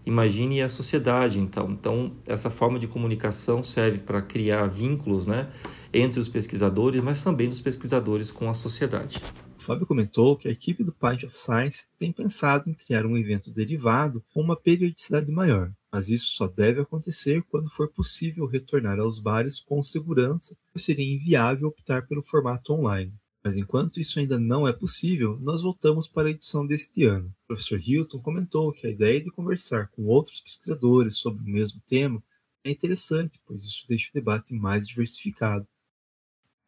Imagine 0.06 0.62
a 0.62 0.70
sociedade, 0.70 1.40
então. 1.40 1.70
Então, 1.72 2.16
essa 2.26 2.50
forma 2.50 2.80
de 2.80 2.88
comunicação 2.88 3.62
serve 3.62 4.00
para 4.00 4.22
criar 4.22 4.66
vínculos 4.68 5.26
né, 5.26 5.52
entre 5.94 6.20
os 6.20 6.28
pesquisadores, 6.28 7.02
mas 7.04 7.24
também 7.24 7.48
dos 7.48 7.62
pesquisadores 7.62 8.32
com 8.32 8.50
a 8.50 8.54
sociedade. 8.54 9.22
O 9.58 9.62
Fábio 9.62 9.86
comentou 9.86 10.38
que 10.38 10.48
a 10.48 10.52
equipe 10.52 10.86
do 10.86 10.94
Pint 10.94 11.24
of 11.24 11.38
Science 11.38 11.86
tem 12.00 12.14
pensado 12.14 12.70
em 12.70 12.74
criar 12.74 13.06
um 13.06 13.18
evento 13.18 13.52
derivado 13.52 14.24
com 14.34 14.42
uma 14.42 14.56
periodicidade 14.56 15.30
maior, 15.30 15.70
mas 15.92 16.08
isso 16.08 16.28
só 16.28 16.48
deve 16.48 16.80
acontecer 16.80 17.44
quando 17.50 17.70
for 17.70 17.90
possível 17.90 18.46
retornar 18.46 19.00
aos 19.00 19.20
bares 19.20 19.60
com 19.60 19.84
segurança, 19.84 20.56
pois 20.72 20.86
seria 20.86 21.14
inviável 21.14 21.68
optar 21.68 22.08
pelo 22.08 22.24
formato 22.24 22.72
online. 22.74 23.14
Mas 23.44 23.56
enquanto 23.56 24.00
isso 24.00 24.20
ainda 24.20 24.38
não 24.38 24.68
é 24.68 24.74
possível, 24.74 25.40
nós 25.42 25.62
voltamos 25.62 26.08
para 26.08 26.28
a 26.28 26.32
edição 26.32 26.68
deste 26.68 27.06
ano. 27.06 27.28
O 27.44 27.48
professor 27.48 27.80
Hilton 27.80 28.20
comentou 28.20 28.72
que 28.74 28.86
a 28.86 28.90
ideia 28.90 29.22
de 29.22 29.32
conversar 29.32 29.88
com 29.90 30.06
outros 30.06 30.42
pesquisadores 30.42 31.18
sobre 31.18 31.42
o 31.42 31.54
mesmo 31.54 31.82
tema 31.88 32.22
é 32.64 32.72
interessante, 32.72 33.40
pois 33.46 33.64
isso 33.64 33.86
deixa 33.88 34.10
o 34.10 34.14
debate 34.14 34.54
mais 34.54 34.86
diversificado. 34.86 35.66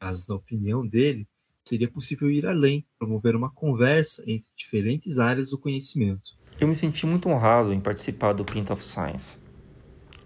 Mas, 0.02 0.28
na 0.28 0.36
opinião 0.36 0.88
dele, 0.88 1.28
seria 1.68 1.90
possível 1.90 2.32
ir 2.32 2.48
além, 2.48 2.86
promover 2.98 3.36
uma 3.36 3.52
conversa 3.52 4.24
entre 4.26 4.50
diferentes 4.56 5.20
áreas 5.20 5.50
do 5.50 5.58
conhecimento. 5.58 6.32
Eu 6.60 6.68
me 6.68 6.76
senti 6.76 7.06
muito 7.06 7.28
honrado 7.30 7.74
em 7.74 7.80
participar 7.80 8.34
do 8.34 8.46
Pint 8.46 8.70
of 8.70 8.84
Science. 8.84 9.38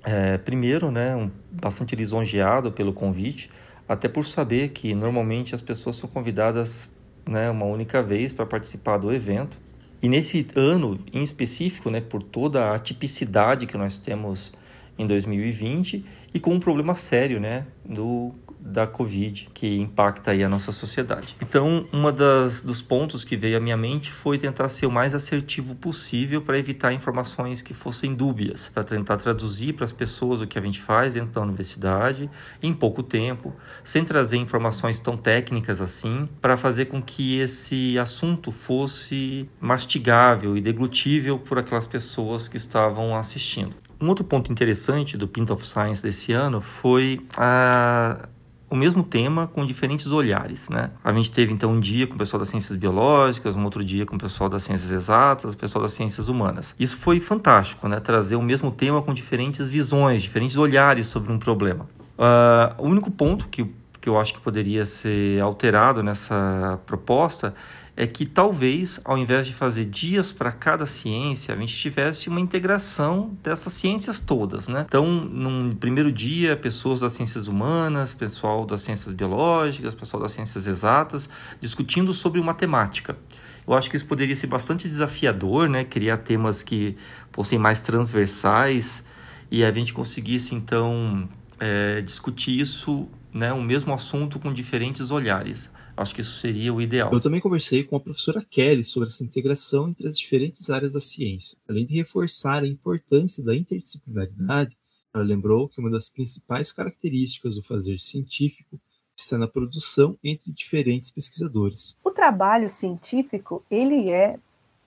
É, 0.04 0.38
primeiro, 0.38 0.92
né, 0.92 1.16
um, 1.16 1.32
bastante 1.52 1.96
lisonjeado 1.96 2.72
pelo 2.72 2.94
convite, 2.94 3.50
até 3.88 4.08
por 4.08 4.26
saber 4.26 4.70
que 4.70 4.94
normalmente 4.96 5.54
as 5.54 5.62
pessoas 5.62 5.96
são 5.96 6.10
convidadas 6.10 6.90
né, 7.26 7.50
uma 7.50 7.66
única 7.66 8.02
vez 8.02 8.34
para 8.34 8.46
participar 8.46 8.98
do 8.98 9.14
evento. 9.14 9.58
E 10.02 10.10
nesse 10.10 10.46
ano 10.56 11.00
em 11.12 11.24
específico, 11.24 11.90
né, 11.90 12.02
por 12.02 12.22
toda 12.22 12.74
a 12.74 12.80
tipicidade 12.80 13.66
que 13.66 13.78
nós 13.78 13.98
temos 13.98 14.54
em 14.98 15.06
2020 15.06 16.06
e 16.34 16.40
com 16.40 16.54
um 16.54 16.60
problema 16.60 16.96
sério, 16.96 17.40
né, 17.40 17.66
do 17.84 18.34
da 18.66 18.88
Covid 18.88 19.50
que 19.54 19.78
impacta 19.78 20.32
aí 20.32 20.44
a 20.44 20.50
nossa 20.50 20.72
sociedade. 20.72 21.36
Então, 21.40 21.86
uma 21.94 22.12
das 22.12 22.64
dos 22.64 22.82
pontos 22.82 23.24
que 23.24 23.38
veio 23.38 23.58
à 23.58 23.60
minha 23.60 23.78
mente 23.78 24.12
foi 24.12 24.40
tentar 24.40 24.68
ser 24.70 24.88
o 24.88 24.92
mais 24.92 25.14
assertivo 25.14 25.76
possível 25.76 26.42
para 26.42 26.58
evitar 26.58 26.92
informações 26.92 27.62
que 27.62 27.76
fossem 27.76 28.16
dúbias, 28.16 28.68
para 28.74 28.84
tentar 28.84 29.18
traduzir 29.18 29.74
para 29.74 29.86
as 29.86 29.92
pessoas 29.92 30.42
o 30.42 30.48
que 30.48 30.58
a 30.58 30.62
gente 30.62 30.82
faz 30.82 31.14
dentro 31.14 31.32
da 31.32 31.42
universidade 31.42 32.28
em 32.62 32.74
pouco 32.74 33.04
tempo, 33.04 33.54
sem 33.84 34.04
trazer 34.04 34.38
informações 34.38 35.00
tão 35.00 35.16
técnicas 35.16 35.80
assim, 35.80 36.28
para 36.42 36.58
fazer 36.58 36.86
com 36.86 37.02
que 37.02 37.38
esse 37.38 38.00
assunto 38.00 38.52
fosse 38.52 39.48
mastigável 39.62 40.58
e 40.58 40.62
deglutível 40.62 41.38
por 41.38 41.60
aquelas 41.60 41.86
pessoas 41.86 42.48
que 42.48 42.58
estavam 42.58 43.16
assistindo. 43.16 43.76
Um 44.06 44.10
outro 44.10 44.24
ponto 44.24 44.52
interessante 44.52 45.18
do 45.18 45.28
Pint 45.28 45.50
of 45.50 45.66
Science 45.66 46.04
desse 46.04 46.32
ano 46.32 46.62
foi 46.62 47.20
a 47.36 48.30
o 48.70 48.76
mesmo 48.76 49.04
tema 49.04 49.48
com 49.48 49.66
diferentes 49.66 50.08
olhares, 50.08 50.70
né? 50.70 50.92
A 51.04 51.14
gente 51.14 51.32
teve 51.32 51.54
então 51.54 51.72
um 51.72 51.80
dia 51.80 52.06
com 52.06 52.16
o 52.16 52.18
pessoal 52.18 52.40
das 52.40 52.50
ciências 52.50 52.78
biológicas, 52.78 53.56
um 53.56 53.64
outro 53.64 53.84
dia 53.84 54.06
com 54.06 54.16
o 54.16 54.20
pessoal 54.20 54.50
das 54.50 54.64
ciências 54.64 54.92
exatas, 54.92 55.54
o 55.54 55.58
pessoal 55.58 55.82
das 55.82 55.94
ciências 55.94 56.30
humanas. 56.30 56.76
Isso 56.80 56.98
foi 56.98 57.20
fantástico, 57.20 57.88
né? 57.88 58.00
Trazer 58.00 58.36
o 58.36 58.42
mesmo 58.42 58.70
tema 58.72 59.02
com 59.02 59.14
diferentes 59.14 59.70
visões, 59.70 60.22
diferentes 60.22 60.58
olhares 60.58 61.08
sobre 61.08 61.32
um 61.32 61.40
problema. 61.40 61.88
Uh, 62.18 62.84
o 62.84 62.88
único 62.88 63.10
ponto 63.10 63.48
que, 63.48 63.66
que 64.00 64.10
eu 64.10 64.20
acho 64.20 64.34
que 64.34 64.40
poderia 64.40 64.86
ser 64.86 65.42
alterado 65.42 66.04
nessa 66.04 66.80
proposta 66.86 67.56
é 67.98 68.06
que 68.06 68.26
talvez, 68.26 69.00
ao 69.06 69.18
invés 69.18 69.48
de 69.48 69.54
fazer 69.54 69.86
dias 69.86 70.32
para 70.32 70.52
cada 70.52 70.86
ciência, 70.86 71.56
a 71.56 71.58
gente 71.58 71.74
tivesse 71.74 72.28
uma 72.28 72.42
integração 72.42 73.38
dessas 73.42 73.72
ciências 73.72 74.20
todas, 74.20 74.68
né? 74.68 74.86
Então, 74.86 75.06
num 75.06 75.72
primeiro 75.72 76.12
dia, 76.12 76.58
pessoas 76.58 77.00
das 77.00 77.14
ciências 77.14 77.48
humanas, 77.48 78.14
pessoal 78.14 78.66
das 78.66 78.82
ciências 78.82 79.14
biológicas, 79.14 79.96
pessoal 79.96 80.22
das 80.22 80.34
ciências 80.34 80.68
exatas, 80.68 81.30
discutindo 81.62 82.14
sobre 82.14 82.42
matemática. 82.42 83.18
Eu 83.66 83.74
acho 83.74 83.90
que 83.90 83.96
isso 83.96 84.06
poderia 84.06 84.36
ser 84.36 84.48
bastante 84.48 84.90
desafiador, 84.90 85.70
né? 85.70 85.86
Criar 85.86 86.18
temas 86.18 86.62
que 86.62 86.98
fossem 87.32 87.58
mais 87.58 87.80
transversais 87.80 89.06
e 89.50 89.64
a 89.64 89.72
gente 89.72 89.94
conseguisse, 89.94 90.54
então, 90.54 91.30
é, 91.58 92.02
discutir 92.02 92.60
isso, 92.60 93.08
né? 93.34 93.54
O 93.54 93.62
mesmo 93.62 93.94
assunto 93.94 94.38
com 94.38 94.52
diferentes 94.52 95.12
olhares. 95.12 95.74
Acho 95.98 96.14
que 96.14 96.22
isso 96.22 96.40
seria 96.40 96.74
o 96.74 96.82
ideal. 96.82 97.12
Eu 97.12 97.22
também 97.22 97.40
conversei 97.40 97.84
com 97.84 97.96
a 97.96 98.00
professora 98.00 98.46
Kelly 98.50 98.84
sobre 98.84 99.10
essa 99.10 99.24
integração 99.24 99.88
entre 99.88 100.08
as 100.08 100.18
diferentes 100.18 100.70
áreas 100.70 100.94
da 100.94 101.00
ciência. 101.00 101.58
Além 101.68 101.86
de 101.86 101.96
reforçar 101.96 102.64
a 102.64 102.68
importância 102.68 103.44
da 103.44 103.56
interdisciplinaridade, 103.56 104.78
ela 105.14 105.24
lembrou 105.24 105.70
que 105.70 105.80
uma 105.80 105.90
das 105.90 106.10
principais 106.10 106.72
características 106.74 107.56
do 107.56 107.64
fazer 107.64 107.98
científico 108.00 108.78
está 109.18 109.38
na 109.38 109.48
produção 109.48 110.18
entre 110.22 110.52
diferentes 110.52 111.10
pesquisadores. 111.10 111.96
O 112.04 112.12
trabalho 112.12 112.70
científico, 112.70 113.64
ele 113.72 114.10
é 114.10 114.38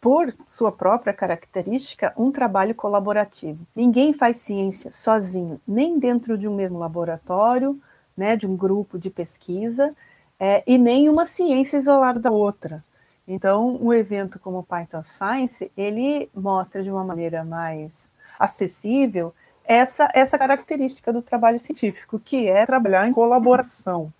por 0.01 0.33
sua 0.47 0.71
própria 0.71 1.13
característica, 1.13 2.13
um 2.17 2.31
trabalho 2.31 2.75
colaborativo. 2.75 3.67
Ninguém 3.75 4.13
faz 4.13 4.37
ciência 4.37 4.93
sozinho, 4.93 5.61
nem 5.67 5.99
dentro 5.99 6.39
de 6.39 6.47
um 6.47 6.55
mesmo 6.55 6.79
laboratório, 6.79 7.81
né, 8.17 8.37
de 8.37 8.47
um 8.47 8.57
grupo 8.57 8.99
de 8.99 9.11
pesquisa, 9.11 9.95
é, 10.39 10.63
e 10.67 10.79
nem 10.79 11.09
uma 11.09 11.27
ciência 11.27 11.77
isolada 11.77 12.21
da 12.21 12.31
outra. 12.31 12.85
Então, 13.27 13.79
um 13.81 13.93
evento 13.93 14.39
como 14.39 14.59
o 14.59 14.63
Python 14.63 15.03
Science, 15.05 15.71
ele 15.77 16.31
mostra 16.35 16.83
de 16.83 16.91
uma 16.91 17.05
maneira 17.05 17.45
mais 17.45 18.11
acessível 18.39 19.35
essa, 19.65 20.09
essa 20.15 20.39
característica 20.39 21.13
do 21.13 21.21
trabalho 21.21 21.61
científico, 21.61 22.19
que 22.19 22.49
é 22.49 22.65
trabalhar 22.65 23.07
em 23.07 23.13
colaboração. 23.13 24.11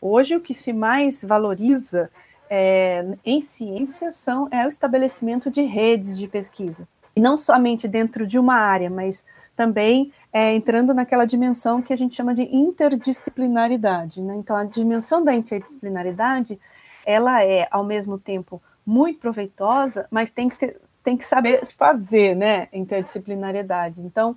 Hoje, 0.00 0.34
o 0.34 0.40
que 0.40 0.54
se 0.54 0.72
mais 0.72 1.22
valoriza 1.22 2.10
é, 2.48 3.04
em 3.24 3.42
ciência 3.42 4.12
são, 4.12 4.48
é 4.50 4.64
o 4.64 4.68
estabelecimento 4.68 5.50
de 5.50 5.62
redes 5.62 6.16
de 6.16 6.26
pesquisa. 6.26 6.88
E 7.14 7.20
não 7.20 7.36
somente 7.36 7.86
dentro 7.86 8.26
de 8.26 8.38
uma 8.38 8.54
área, 8.54 8.88
mas 8.88 9.26
também 9.54 10.10
é, 10.34 10.52
entrando 10.52 10.92
naquela 10.92 11.24
dimensão 11.24 11.80
que 11.80 11.92
a 11.92 11.96
gente 11.96 12.16
chama 12.16 12.34
de 12.34 12.42
interdisciplinaridade. 12.42 14.20
Né? 14.20 14.34
Então, 14.34 14.56
a 14.56 14.64
dimensão 14.64 15.22
da 15.22 15.32
interdisciplinaridade, 15.32 16.58
ela 17.06 17.44
é, 17.44 17.68
ao 17.70 17.84
mesmo 17.84 18.18
tempo, 18.18 18.60
muito 18.84 19.20
proveitosa, 19.20 20.08
mas 20.10 20.32
tem 20.32 20.48
que, 20.48 20.58
ter, 20.58 20.80
tem 21.04 21.16
que 21.16 21.24
saber 21.24 21.64
fazer, 21.66 22.34
né, 22.34 22.66
interdisciplinariedade. 22.72 24.00
Então, 24.00 24.36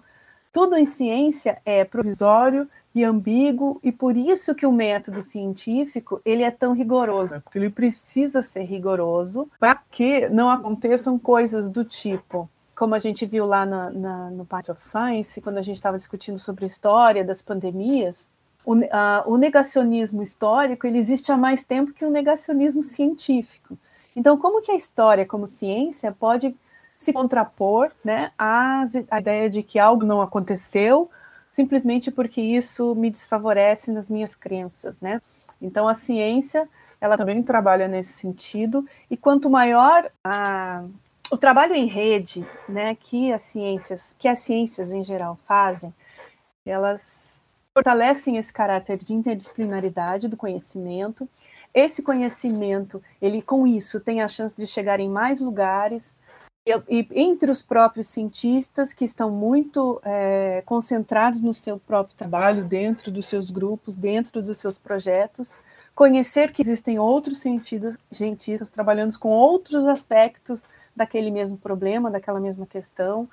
tudo 0.53 0.77
em 0.77 0.85
ciência 0.85 1.59
é 1.65 1.83
provisório 1.83 2.69
e 2.93 3.03
ambíguo, 3.03 3.79
e 3.83 3.91
por 3.91 4.15
isso 4.15 4.53
que 4.53 4.67
o 4.67 4.71
método 4.71 5.21
científico, 5.23 6.21
ele 6.23 6.43
é 6.43 6.51
tão 6.51 6.73
rigoroso, 6.73 7.41
porque 7.41 7.57
ele 7.57 7.69
precisa 7.71 8.43
ser 8.43 8.63
rigoroso 8.63 9.49
para 9.59 9.75
que 9.89 10.29
não 10.29 10.49
aconteçam 10.49 11.17
coisas 11.17 11.69
do 11.69 11.83
tipo 11.83 12.47
como 12.77 12.93
a 12.93 12.99
gente 12.99 13.25
viu 13.25 13.45
lá 13.47 13.65
na, 13.65 13.89
na, 13.89 14.29
no 14.29 14.45
Part 14.45 14.69
of 14.69 14.83
Science, 14.83 15.41
quando 15.41 15.57
a 15.57 15.63
gente 15.63 15.77
estava 15.77 15.97
discutindo 15.97 16.37
sobre 16.37 16.63
a 16.63 16.67
história 16.67 17.23
das 17.23 17.41
pandemias, 17.41 18.27
o, 18.63 18.75
a, 18.91 19.23
o, 19.25 19.35
negacionismo 19.35 20.21
histórico 20.21 20.85
ele 20.85 20.99
existe 20.99 21.31
há 21.31 21.37
mais 21.37 21.65
tempo 21.65 21.91
que 21.91 22.05
o 22.05 22.11
negacionismo 22.11 22.83
científico. 22.83 23.77
Então, 24.15 24.37
como 24.37 24.61
que 24.61 24.71
a 24.71 24.75
história, 24.75 25.25
como 25.25 25.47
ciência, 25.47 26.11
pode 26.11 26.55
se 26.97 27.11
contrapor 27.11 27.91
né, 28.03 28.31
à 28.37 28.85
ideia 29.19 29.49
de 29.49 29.63
que 29.63 29.79
algo 29.79 30.05
não 30.05 30.21
aconteceu 30.21 31.09
simplesmente 31.51 32.11
porque 32.11 32.41
isso 32.41 32.93
me 32.93 33.09
desfavorece 33.09 33.91
nas 33.91 34.07
minhas 34.07 34.35
crenças, 34.35 35.01
né? 35.01 35.19
Então, 35.59 35.87
a 35.87 35.95
ciência 35.95 36.69
ela 37.01 37.17
também 37.17 37.41
trabalha 37.41 37.87
nesse 37.87 38.13
sentido, 38.13 38.85
e 39.09 39.15
quanto 39.15 39.49
maior 39.49 40.11
a, 40.23 40.83
o 41.31 41.37
trabalho 41.37 41.75
em 41.75 41.85
rede, 41.85 42.45
né, 42.67 42.95
que 42.95 43.31
as 43.33 43.41
ciências, 43.43 44.15
que 44.17 44.27
as 44.27 44.39
ciências 44.39 44.93
em 44.93 45.03
geral 45.03 45.37
fazem, 45.47 45.93
elas 46.65 47.43
fortalecem 47.73 48.37
esse 48.37 48.51
caráter 48.51 48.97
de 48.97 49.13
interdisciplinaridade 49.13 50.27
do 50.27 50.35
conhecimento. 50.35 51.29
Esse 51.73 52.01
conhecimento, 52.01 53.03
ele 53.21 53.41
com 53.41 53.67
isso 53.67 53.99
tem 53.99 54.21
a 54.21 54.27
chance 54.27 54.55
de 54.55 54.65
chegar 54.65 54.99
em 54.99 55.09
mais 55.09 55.41
lugares 55.41 56.15
e, 56.65 56.71
e 56.89 57.07
entre 57.11 57.51
os 57.51 57.61
próprios 57.61 58.07
cientistas 58.07 58.93
que 58.93 59.05
estão 59.05 59.29
muito 59.29 60.01
é, 60.03 60.63
concentrados 60.65 61.39
no 61.39 61.53
seu 61.53 61.79
próprio 61.79 62.17
trabalho, 62.17 62.65
dentro 62.65 63.11
dos 63.11 63.27
seus 63.27 63.51
grupos, 63.51 63.95
dentro 63.95 64.41
dos 64.41 64.57
seus 64.57 64.77
projetos, 64.77 65.55
conhecer 65.95 66.51
que 66.51 66.61
existem 66.61 66.99
outros 66.99 67.39
cientistas, 67.39 67.95
cientistas 68.11 68.69
trabalhando 68.69 69.17
com 69.19 69.29
outros 69.29 69.85
aspectos 69.85 70.65
daquele 70.97 71.31
mesmo 71.31 71.57
problema, 71.57 72.11
daquela 72.11 72.39
mesma 72.39 72.65
questão, 72.65 73.29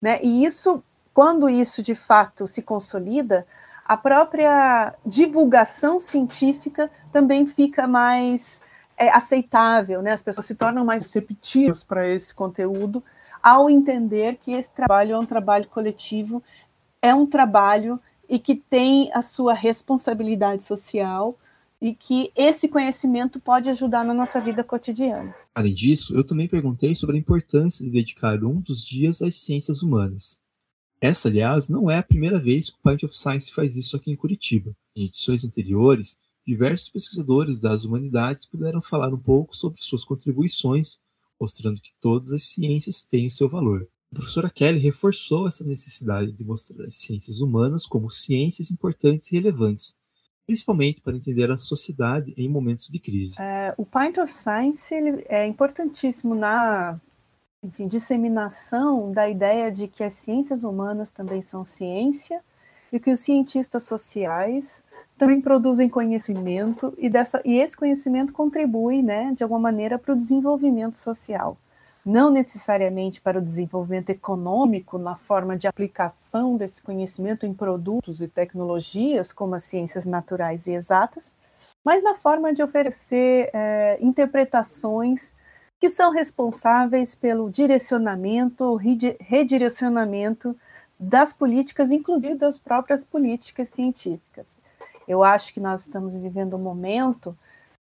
né? 0.00 0.20
E 0.22 0.44
isso, 0.44 0.82
quando 1.14 1.48
isso 1.48 1.82
de 1.82 1.94
fato 1.94 2.46
se 2.46 2.62
consolida, 2.62 3.46
a 3.84 3.96
própria 3.96 4.94
divulgação 5.04 5.98
científica 5.98 6.90
também 7.10 7.46
fica 7.46 7.88
mais 7.88 8.62
é, 8.96 9.08
aceitável, 9.08 10.02
né? 10.02 10.12
As 10.12 10.22
pessoas 10.22 10.46
se 10.46 10.54
tornam 10.54 10.84
mais 10.84 11.02
receptivas 11.02 11.82
para 11.82 12.06
esse 12.06 12.34
conteúdo 12.34 13.02
ao 13.42 13.70
entender 13.70 14.36
que 14.36 14.52
esse 14.52 14.70
trabalho 14.70 15.14
é 15.14 15.18
um 15.18 15.24
trabalho 15.24 15.66
coletivo, 15.68 16.42
é 17.00 17.14
um 17.14 17.24
trabalho 17.24 17.98
e 18.28 18.38
que 18.38 18.54
tem 18.54 19.10
a 19.14 19.22
sua 19.22 19.54
responsabilidade 19.54 20.62
social 20.62 21.34
e 21.80 21.94
que 21.94 22.32
esse 22.34 22.68
conhecimento 22.68 23.40
pode 23.40 23.68
ajudar 23.70 24.04
na 24.04 24.12
nossa 24.12 24.40
vida 24.40 24.64
cotidiana. 24.64 25.34
Além 25.54 25.74
disso, 25.74 26.14
eu 26.14 26.24
também 26.24 26.48
perguntei 26.48 26.94
sobre 26.94 27.16
a 27.16 27.20
importância 27.20 27.84
de 27.84 27.90
dedicar 27.90 28.42
um 28.44 28.60
dos 28.60 28.84
dias 28.84 29.22
às 29.22 29.36
ciências 29.36 29.82
humanas. 29.82 30.40
Essa, 31.00 31.28
aliás, 31.28 31.68
não 31.68 31.88
é 31.88 31.98
a 31.98 32.02
primeira 32.02 32.40
vez 32.40 32.70
que 32.70 32.76
o 32.76 32.90
Pint 32.90 33.04
of 33.04 33.16
Science 33.16 33.52
faz 33.52 33.76
isso 33.76 33.96
aqui 33.96 34.10
em 34.10 34.16
Curitiba. 34.16 34.74
Em 34.96 35.04
edições 35.04 35.44
anteriores, 35.44 36.18
diversos 36.44 36.88
pesquisadores 36.88 37.60
das 37.60 37.84
humanidades 37.84 38.46
puderam 38.46 38.82
falar 38.82 39.14
um 39.14 39.18
pouco 39.18 39.54
sobre 39.54 39.80
suas 39.80 40.04
contribuições, 40.04 40.98
mostrando 41.40 41.80
que 41.80 41.92
todas 42.00 42.32
as 42.32 42.42
ciências 42.44 43.04
têm 43.04 43.26
o 43.26 43.30
seu 43.30 43.48
valor. 43.48 43.88
A 44.10 44.16
professora 44.16 44.50
Kelly 44.50 44.80
reforçou 44.80 45.46
essa 45.46 45.62
necessidade 45.62 46.32
de 46.32 46.42
mostrar 46.42 46.84
as 46.84 46.96
ciências 46.96 47.40
humanas 47.40 47.86
como 47.86 48.10
ciências 48.10 48.70
importantes 48.70 49.30
e 49.30 49.36
relevantes, 49.36 49.94
principalmente 50.48 51.02
para 51.02 51.14
entender 51.14 51.50
a 51.50 51.58
sociedade 51.58 52.32
em 52.34 52.48
momentos 52.48 52.88
de 52.88 52.98
crise. 52.98 53.34
É, 53.38 53.74
o 53.76 53.84
Pint 53.84 54.16
of 54.16 54.32
Science 54.32 54.94
ele 54.94 55.22
é 55.28 55.46
importantíssimo 55.46 56.34
na 56.34 56.98
enfim, 57.62 57.86
disseminação 57.86 59.12
da 59.12 59.28
ideia 59.28 59.70
de 59.70 59.86
que 59.86 60.02
as 60.02 60.14
ciências 60.14 60.64
humanas 60.64 61.10
também 61.10 61.42
são 61.42 61.66
ciência 61.66 62.40
e 62.90 62.98
que 62.98 63.10
os 63.10 63.20
cientistas 63.20 63.82
sociais 63.82 64.82
também 65.18 65.38
produzem 65.38 65.86
conhecimento 65.86 66.94
e, 66.96 67.10
dessa, 67.10 67.42
e 67.44 67.58
esse 67.58 67.76
conhecimento 67.76 68.32
contribui, 68.32 69.02
né, 69.02 69.34
de 69.36 69.42
alguma 69.42 69.60
maneira, 69.60 69.98
para 69.98 70.14
o 70.14 70.16
desenvolvimento 70.16 70.96
social. 70.96 71.58
Não 72.04 72.30
necessariamente 72.30 73.20
para 73.20 73.38
o 73.38 73.42
desenvolvimento 73.42 74.10
econômico, 74.10 74.98
na 74.98 75.16
forma 75.16 75.56
de 75.56 75.66
aplicação 75.66 76.56
desse 76.56 76.82
conhecimento 76.82 77.44
em 77.44 77.52
produtos 77.52 78.22
e 78.22 78.28
tecnologias, 78.28 79.32
como 79.32 79.54
as 79.54 79.64
ciências 79.64 80.06
naturais 80.06 80.66
e 80.66 80.72
exatas, 80.72 81.36
mas 81.84 82.02
na 82.02 82.14
forma 82.14 82.52
de 82.52 82.62
oferecer 82.62 83.50
é, 83.52 83.98
interpretações 84.00 85.32
que 85.78 85.88
são 85.88 86.10
responsáveis 86.10 87.14
pelo 87.14 87.50
direcionamento, 87.50 88.74
redirecionamento 89.20 90.56
das 90.98 91.32
políticas, 91.32 91.92
inclusive 91.92 92.34
das 92.34 92.58
próprias 92.58 93.04
políticas 93.04 93.68
científicas. 93.68 94.46
Eu 95.06 95.22
acho 95.22 95.54
que 95.54 95.60
nós 95.60 95.82
estamos 95.82 96.14
vivendo 96.14 96.56
um 96.56 96.60
momento 96.60 97.36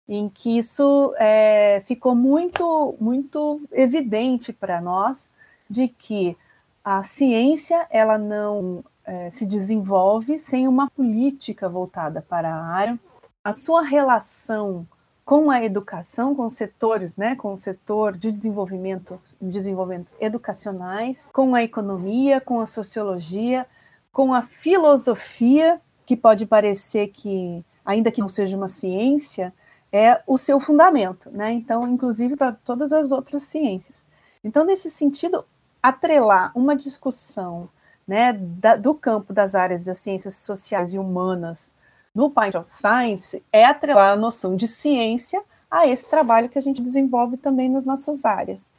em 0.07 0.29
que 0.29 0.57
isso 0.57 1.13
é, 1.17 1.81
ficou 1.85 2.15
muito, 2.15 2.95
muito 2.99 3.61
evidente 3.71 4.53
para 4.53 4.79
nós 4.79 5.29
de 5.69 5.87
que 5.87 6.37
a 6.83 7.03
ciência 7.03 7.87
ela 7.89 8.17
não 8.17 8.83
é, 9.03 9.31
se 9.31 9.45
desenvolve 9.45 10.37
sem 10.37 10.67
uma 10.67 10.89
política 10.89 11.67
voltada 11.67 12.21
para 12.21 12.53
a 12.53 12.65
área. 12.65 12.99
A 13.43 13.53
sua 13.53 13.81
relação 13.81 14.87
com 15.23 15.49
a 15.49 15.63
educação, 15.63 16.35
com 16.35 16.45
os 16.45 16.53
setores, 16.53 17.15
né, 17.15 17.35
com 17.35 17.51
o 17.51 17.57
setor 17.57 18.15
de 18.15 18.31
desenvolvimento, 18.31 19.19
desenvolvimentos 19.41 20.15
educacionais, 20.19 21.25
com 21.33 21.55
a 21.55 21.63
economia, 21.63 22.39
com 22.39 22.61
a 22.61 22.67
sociologia, 22.67 23.65
com 24.13 24.35
a 24.35 24.43
filosofia, 24.43 25.81
que 26.05 26.15
pode 26.15 26.45
parecer 26.45 27.07
que, 27.07 27.65
ainda 27.83 28.11
que 28.11 28.21
não 28.21 28.29
seja 28.29 28.55
uma 28.55 28.69
ciência, 28.69 29.51
é 29.95 30.21
o 30.27 30.37
seu 30.37 30.59
fundamento, 30.59 31.29
né? 31.31 31.53
Então, 31.53 31.87
inclusive 31.87 32.35
para 32.35 32.51
todas 32.51 32.91
as 32.91 33.11
outras 33.11 33.43
ciências. 33.43 34.05
Então, 34.43 34.65
nesse 34.65 34.89
sentido, 34.89 35.45
atrelar 35.81 36.51
uma 36.53 36.75
discussão 36.75 37.69
né, 38.05 38.33
da, 38.33 38.75
do 38.75 38.93
campo 38.93 39.31
das 39.31 39.55
áreas 39.55 39.85
das 39.85 39.97
ciências 39.99 40.35
sociais 40.35 40.93
e 40.93 40.99
humanas 40.99 41.71
no 42.13 42.29
Pint 42.29 42.55
of 42.55 42.69
Science 42.69 43.41
é 43.53 43.63
atrelar 43.63 44.11
a 44.11 44.15
noção 44.17 44.57
de 44.57 44.67
ciência 44.67 45.41
a 45.71 45.87
esse 45.87 46.07
trabalho 46.07 46.49
que 46.49 46.59
a 46.59 46.61
gente 46.61 46.81
desenvolve 46.81 47.37
também 47.37 47.69
nas 47.69 47.85
nossas 47.85 48.25
áreas. 48.25 48.69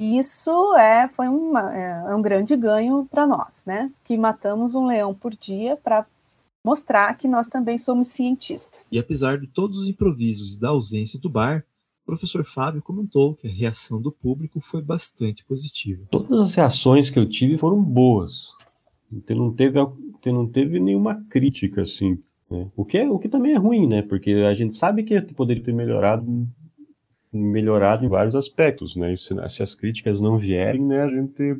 E 0.00 0.18
isso 0.18 0.76
é, 0.76 1.08
foi 1.08 1.26
uma, 1.26 1.76
é, 1.76 2.04
é 2.10 2.14
um 2.14 2.22
grande 2.22 2.54
ganho 2.56 3.06
para 3.10 3.26
nós, 3.26 3.64
né? 3.66 3.90
Que 4.04 4.16
matamos 4.16 4.76
um 4.76 4.86
leão 4.86 5.12
por 5.12 5.34
dia 5.34 5.76
para 5.76 6.06
mostrar 6.64 7.14
que 7.14 7.26
nós 7.28 7.46
também 7.46 7.78
somos 7.78 8.08
cientistas. 8.08 8.86
E 8.92 8.98
apesar 8.98 9.38
de 9.38 9.46
todos 9.46 9.78
os 9.78 9.88
improvisos 9.88 10.54
e 10.54 10.60
da 10.60 10.68
ausência 10.68 11.18
do 11.18 11.28
bar, 11.28 11.64
o 12.02 12.06
professor 12.06 12.44
Fábio 12.44 12.82
comentou 12.82 13.34
que 13.34 13.46
a 13.46 13.50
reação 13.50 14.00
do 14.00 14.10
público 14.10 14.60
foi 14.60 14.82
bastante 14.82 15.44
positiva. 15.44 16.04
Todas 16.10 16.40
as 16.40 16.54
reações 16.54 17.08
que 17.08 17.18
eu 17.18 17.28
tive 17.28 17.56
foram 17.56 17.82
boas. 17.82 18.52
Então 19.12 19.36
não 19.36 19.52
teve, 19.52 19.78
não 20.26 20.46
teve 20.46 20.78
nenhuma 20.78 21.24
crítica 21.28 21.82
assim. 21.82 22.18
Né? 22.50 22.68
O, 22.76 22.84
que 22.84 22.98
é, 22.98 23.08
o 23.08 23.18
que 23.18 23.28
também 23.28 23.52
é 23.52 23.58
ruim, 23.58 23.86
né? 23.86 24.02
Porque 24.02 24.30
a 24.30 24.54
gente 24.54 24.74
sabe 24.74 25.02
que 25.02 25.20
poderia 25.34 25.62
ter 25.62 25.72
melhorado 25.72 26.24
melhorado 27.32 28.04
em 28.04 28.08
vários 28.08 28.34
aspectos, 28.34 28.96
né? 28.96 29.14
Se, 29.14 29.34
se 29.48 29.62
as 29.62 29.74
críticas 29.74 30.20
não 30.20 30.36
vierem, 30.36 30.84
né, 30.84 31.02
a 31.02 31.08
gente 31.08 31.56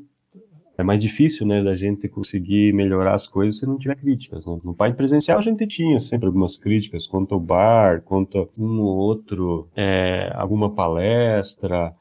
é 0.81 0.85
mais 0.85 1.01
difícil, 1.03 1.47
né, 1.47 1.63
da 1.63 1.75
gente 1.75 2.09
conseguir 2.09 2.73
melhorar 2.75 3.15
as 3.15 3.27
coisas 3.27 3.59
se 3.59 3.67
não 3.67 3.79
tiver 3.79 3.97
críticas, 3.97 4.47
né? 4.47 4.59
No 4.65 4.75
pai 4.75 4.93
presencial 4.93 5.39
a 5.39 5.43
gente 5.43 5.67
tinha 5.67 5.99
sempre 5.99 6.27
algumas 6.27 6.57
críticas 6.57 7.07
quanto 7.07 7.35
ao 7.35 7.41
bar, 7.41 8.03
quanto 8.03 8.39
a 8.39 8.49
um 8.59 8.81
ou 8.81 8.97
outro, 8.97 9.69
é, 9.77 10.33
alguma 10.35 10.75
palestra, 10.75 11.95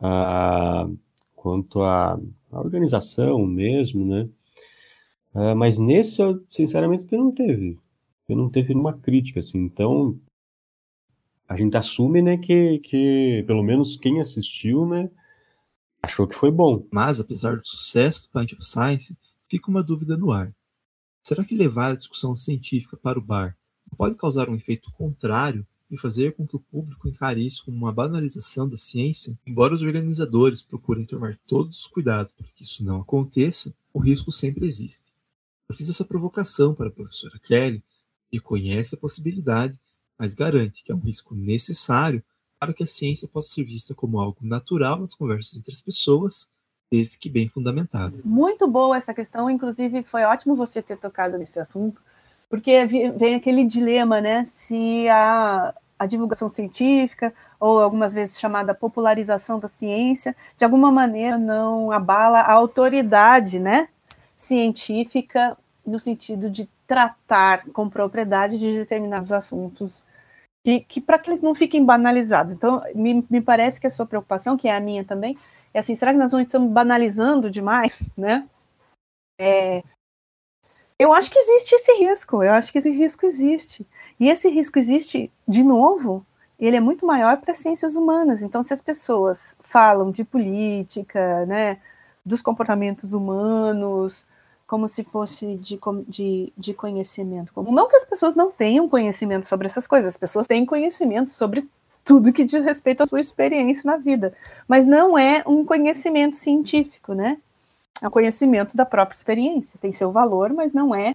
a, 0.00 0.88
quanto 1.36 1.82
à 1.82 2.18
organização 2.50 3.44
mesmo, 3.46 4.04
né? 4.04 4.28
Uh, 5.34 5.56
mas 5.56 5.78
nesse, 5.78 6.22
sinceramente, 6.50 7.06
que 7.06 7.16
não 7.16 7.32
teve 7.32 7.78
porque 8.22 8.34
não 8.34 8.48
teve 8.48 8.68
nenhuma 8.68 8.94
crítica, 8.94 9.40
assim. 9.40 9.58
Então, 9.58 10.18
a 11.48 11.56
gente 11.56 11.76
assume, 11.76 12.22
né, 12.22 12.38
que, 12.38 12.78
que 12.78 13.44
pelo 13.46 13.62
menos 13.62 13.96
quem 13.96 14.20
assistiu, 14.20 14.86
né, 14.86 15.10
achou 16.02 16.26
que 16.26 16.34
foi 16.34 16.50
bom. 16.50 16.86
Mas, 16.92 17.20
apesar 17.20 17.56
do 17.56 17.66
sucesso 17.66 18.24
do 18.24 18.38
Pint 18.38 18.52
of 18.52 18.64
Science, 18.64 19.16
fica 19.48 19.70
uma 19.70 19.82
dúvida 19.82 20.16
no 20.16 20.32
ar. 20.32 20.52
Será 21.22 21.44
que 21.44 21.54
levar 21.54 21.92
a 21.92 21.96
discussão 21.96 22.34
científica 22.34 22.96
para 22.96 23.18
o 23.18 23.22
bar 23.22 23.56
pode 23.96 24.16
causar 24.16 24.48
um 24.48 24.56
efeito 24.56 24.90
contrário 24.92 25.66
e 25.90 25.96
fazer 25.96 26.34
com 26.34 26.46
que 26.46 26.56
o 26.56 26.60
público 26.60 27.06
encare 27.06 27.46
isso 27.46 27.64
como 27.64 27.76
uma 27.76 27.92
banalização 27.92 28.68
da 28.68 28.76
ciência? 28.76 29.38
Embora 29.46 29.74
os 29.74 29.82
organizadores 29.82 30.62
procurem 30.62 31.04
tomar 31.04 31.38
todos 31.46 31.80
os 31.80 31.86
cuidados 31.86 32.32
para 32.32 32.48
que 32.48 32.64
isso 32.64 32.82
não 32.82 33.02
aconteça, 33.02 33.72
o 33.92 34.00
risco 34.00 34.32
sempre 34.32 34.66
existe. 34.66 35.12
Eu 35.68 35.76
fiz 35.76 35.88
essa 35.88 36.04
provocação 36.04 36.74
para 36.74 36.88
a 36.88 36.92
professora 36.92 37.38
Kelly 37.38 37.84
e 38.32 38.40
conhece 38.40 38.94
a 38.94 38.98
possibilidade, 38.98 39.78
mas 40.18 40.34
garante 40.34 40.82
que 40.82 40.90
é 40.90 40.94
um 40.94 41.00
risco 41.00 41.34
necessário 41.34 42.24
para 42.62 42.72
que 42.72 42.84
a 42.84 42.86
ciência 42.86 43.26
possa 43.26 43.48
ser 43.48 43.64
vista 43.64 43.92
como 43.92 44.20
algo 44.20 44.36
natural 44.40 44.96
nas 45.00 45.12
conversas 45.14 45.58
entre 45.58 45.72
as 45.72 45.82
pessoas, 45.82 46.48
desde 46.88 47.18
que 47.18 47.28
bem 47.28 47.48
fundamentada. 47.48 48.14
Muito 48.24 48.68
boa 48.68 48.96
essa 48.96 49.12
questão, 49.12 49.50
inclusive 49.50 50.04
foi 50.04 50.22
ótimo 50.22 50.54
você 50.54 50.80
ter 50.80 50.96
tocado 50.96 51.36
nesse 51.36 51.58
assunto, 51.58 52.00
porque 52.48 52.86
vem 53.16 53.34
aquele 53.34 53.64
dilema, 53.64 54.20
né? 54.20 54.44
Se 54.44 55.08
a, 55.08 55.74
a 55.98 56.06
divulgação 56.06 56.48
científica, 56.48 57.34
ou 57.58 57.80
algumas 57.80 58.14
vezes 58.14 58.38
chamada 58.38 58.72
popularização 58.72 59.58
da 59.58 59.66
ciência, 59.66 60.36
de 60.56 60.64
alguma 60.64 60.92
maneira 60.92 61.36
não 61.38 61.90
abala 61.90 62.42
a 62.42 62.52
autoridade, 62.52 63.58
né? 63.58 63.88
Científica, 64.36 65.58
no 65.84 65.98
sentido 65.98 66.48
de 66.48 66.68
tratar 66.86 67.66
com 67.72 67.88
propriedade 67.88 68.56
de 68.56 68.72
determinados 68.72 69.32
assuntos, 69.32 70.04
que, 70.64 70.80
que 70.80 71.00
para 71.00 71.18
que 71.18 71.30
eles 71.30 71.40
não 71.40 71.54
fiquem 71.54 71.84
banalizados. 71.84 72.52
Então, 72.54 72.80
me, 72.94 73.26
me 73.28 73.40
parece 73.40 73.80
que 73.80 73.86
a 73.86 73.90
sua 73.90 74.06
preocupação, 74.06 74.56
que 74.56 74.68
é 74.68 74.76
a 74.76 74.80
minha 74.80 75.04
também, 75.04 75.36
é 75.74 75.80
assim, 75.80 75.94
será 75.94 76.12
que 76.12 76.18
nós 76.18 76.32
não 76.32 76.40
estamos 76.40 76.70
banalizando 76.70 77.50
demais, 77.50 78.02
né? 78.16 78.48
É, 79.40 79.82
eu 80.98 81.12
acho 81.12 81.30
que 81.30 81.38
existe 81.38 81.74
esse 81.74 81.92
risco, 81.94 82.44
eu 82.44 82.52
acho 82.52 82.70
que 82.70 82.78
esse 82.78 82.90
risco 82.90 83.26
existe. 83.26 83.84
E 84.20 84.28
esse 84.28 84.48
risco 84.48 84.78
existe, 84.78 85.32
de 85.48 85.64
novo, 85.64 86.24
ele 86.60 86.76
é 86.76 86.80
muito 86.80 87.04
maior 87.04 87.38
para 87.38 87.50
as 87.50 87.58
ciências 87.58 87.96
humanas. 87.96 88.40
Então, 88.40 88.62
se 88.62 88.72
as 88.72 88.80
pessoas 88.80 89.56
falam 89.62 90.12
de 90.12 90.22
política, 90.24 91.44
né, 91.46 91.80
dos 92.24 92.40
comportamentos 92.40 93.14
humanos, 93.14 94.24
como 94.72 94.88
se 94.88 95.04
fosse 95.04 95.56
de, 95.56 95.78
de, 96.08 96.50
de 96.56 96.72
conhecimento 96.72 97.52
comum. 97.52 97.70
Não 97.72 97.86
que 97.86 97.94
as 97.94 98.06
pessoas 98.06 98.34
não 98.34 98.50
tenham 98.50 98.88
conhecimento 98.88 99.44
sobre 99.44 99.66
essas 99.66 99.86
coisas, 99.86 100.08
as 100.08 100.16
pessoas 100.16 100.46
têm 100.46 100.64
conhecimento 100.64 101.30
sobre 101.30 101.68
tudo 102.02 102.32
que 102.32 102.42
diz 102.42 102.64
respeito 102.64 103.02
à 103.02 103.06
sua 103.06 103.20
experiência 103.20 103.82
na 103.84 103.98
vida, 103.98 104.32
mas 104.66 104.86
não 104.86 105.18
é 105.18 105.42
um 105.46 105.62
conhecimento 105.62 106.36
científico, 106.36 107.12
né? 107.12 107.38
É 108.00 108.08
um 108.08 108.10
conhecimento 108.10 108.74
da 108.74 108.86
própria 108.86 109.14
experiência, 109.14 109.78
tem 109.78 109.92
seu 109.92 110.10
valor, 110.10 110.54
mas 110.54 110.72
não 110.72 110.94
é 110.94 111.14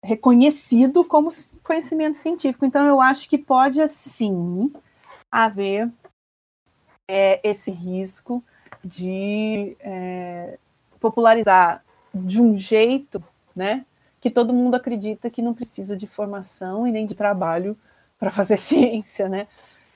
reconhecido 0.00 1.04
como 1.04 1.30
conhecimento 1.64 2.16
científico. 2.16 2.64
Então, 2.64 2.86
eu 2.86 3.00
acho 3.00 3.28
que 3.28 3.36
pode, 3.36 3.82
assim, 3.82 4.72
haver 5.32 5.90
é, 7.10 7.40
esse 7.42 7.72
risco 7.72 8.40
de 8.84 9.76
é, 9.80 10.60
popularizar 11.00 11.84
de 12.14 12.40
um 12.40 12.56
jeito, 12.56 13.22
né, 13.54 13.84
que 14.20 14.30
todo 14.30 14.54
mundo 14.54 14.74
acredita 14.74 15.28
que 15.28 15.42
não 15.42 15.52
precisa 15.52 15.96
de 15.96 16.06
formação 16.06 16.86
e 16.86 16.92
nem 16.92 17.06
de 17.06 17.14
trabalho 17.14 17.76
para 18.18 18.30
fazer 18.30 18.56
ciência, 18.58 19.28
né? 19.28 19.46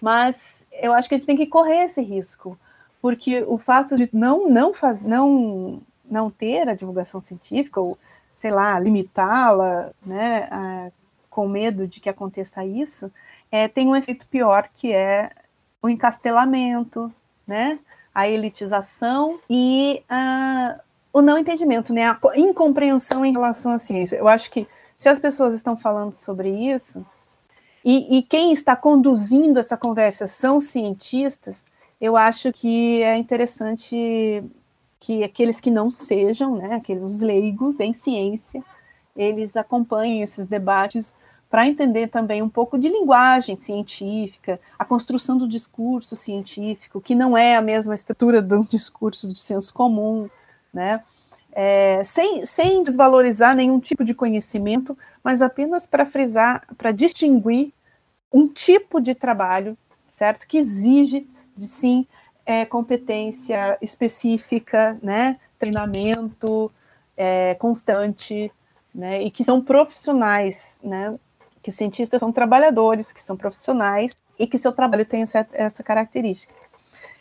Mas 0.01 0.67
eu 0.73 0.93
acho 0.93 1.09
que 1.09 1.15
a 1.15 1.19
gente 1.19 1.27
tem 1.27 1.37
que 1.37 1.47
correr 1.47 1.85
esse 1.85 2.03
risco, 2.03 2.59
porque 3.01 3.43
o 3.47 3.59
fato 3.59 3.97
de 3.97 4.09
não 4.13 4.49
não 4.49 4.75
faz, 4.75 5.01
não 5.01 5.81
não 6.05 6.31
ter 6.31 6.69
a 6.69 6.75
divulgação 6.75 7.21
científica 7.21 7.81
ou 7.81 7.99
sei 8.37 8.51
lá 8.51 8.79
limitá-la, 8.79 9.91
né, 10.05 10.49
a, 10.51 10.91
com 11.29 11.49
medo 11.49 11.87
de 11.87 12.01
que 12.01 12.09
aconteça 12.09 12.65
isso, 12.65 13.11
é, 13.51 13.69
tem 13.69 13.89
um 13.89 13.97
efeito 13.97 14.27
pior 14.29 14.69
que 14.75 14.93
é 14.93 15.31
o 15.83 15.89
encastelamento, 15.89 17.13
né, 17.47 17.79
a 18.15 18.29
elitização 18.29 19.41
e 19.51 20.03
a, 20.09 20.81
o 21.13 21.23
não 21.23 21.39
entendimento, 21.39 21.93
né, 21.93 22.05
a 22.05 22.19
incompreensão 22.37 23.25
em 23.25 23.33
relação 23.33 23.73
à 23.73 23.79
ciência. 23.79 24.17
Eu 24.17 24.29
acho 24.29 24.51
que 24.51 24.67
se 24.97 25.09
as 25.09 25.19
pessoas 25.19 25.55
estão 25.55 25.77
falando 25.77 26.15
sobre 26.15 26.51
isso, 26.51 27.05
e, 27.85 28.19
e 28.19 28.23
quem 28.23 28.53
está 28.53 28.77
conduzindo 28.77 29.59
essa 29.59 29.77
conversa 29.77 30.27
são 30.27 30.61
cientistas, 30.61 31.65
eu 32.01 32.17
acho 32.17 32.53
que 32.53 33.03
é 33.03 33.17
interessante 33.17 34.45
que 35.01 35.23
aqueles 35.23 35.61
que 35.61 35.71
não 35.71 35.91
sejam, 35.91 36.57
né, 36.57 36.75
aqueles 36.75 37.21
leigos 37.21 37.81
em 37.81 37.93
ciência, 37.93 38.63
eles 39.17 39.57
acompanhem 39.57 40.23
esses 40.23 40.47
debates 40.47 41.15
para 41.51 41.67
entender 41.67 42.09
também 42.09 42.43
um 42.43 42.49
pouco 42.49 42.79
de 42.79 42.89
linguagem 42.89 43.57
científica, 43.57 44.61
a 44.79 44.85
construção 44.85 45.39
do 45.39 45.49
discurso 45.49 46.15
científico, 46.15 47.01
que 47.01 47.15
não 47.15 47.37
é 47.37 47.57
a 47.57 47.63
mesma 47.63 47.95
estrutura 47.95 48.47
um 48.53 48.61
discurso 48.61 49.33
de 49.33 49.39
senso 49.39 49.73
comum, 49.73 50.29
né? 50.73 51.03
É, 51.53 52.03
sem, 52.05 52.45
sem 52.45 52.83
desvalorizar 52.83 53.57
nenhum 53.57 53.81
tipo 53.81 54.05
de 54.05 54.15
conhecimento, 54.15 54.97
mas 55.25 55.43
apenas 55.43 55.87
para 55.87 56.07
frisar, 56.07 56.63
para 56.77 56.93
distinguir 56.93 57.73
um 58.33 58.47
tipo 58.47 59.01
de 59.01 59.15
trabalho, 59.15 59.77
certo? 60.15 60.47
Que 60.47 60.59
exige, 60.59 61.29
de 61.57 61.67
sim, 61.67 62.07
é, 62.47 62.65
competência 62.65 63.77
específica, 63.81 64.99
né? 65.03 65.39
Treinamento 65.59 66.71
é, 67.17 67.55
constante, 67.55 68.53
né? 68.95 69.23
E 69.23 69.31
que 69.31 69.45
são 69.45 69.61
profissionais, 69.61 70.79
né? 70.83 71.19
que 71.69 71.73
cientistas 71.73 72.21
são 72.21 72.33
trabalhadores, 72.33 73.13
que 73.13 73.21
são 73.21 73.37
profissionais 73.37 74.13
e 74.39 74.47
que 74.47 74.57
seu 74.57 74.73
trabalho 74.73 75.05
tem 75.05 75.23
essa, 75.23 75.47
essa 75.53 75.83
característica. 75.83 76.55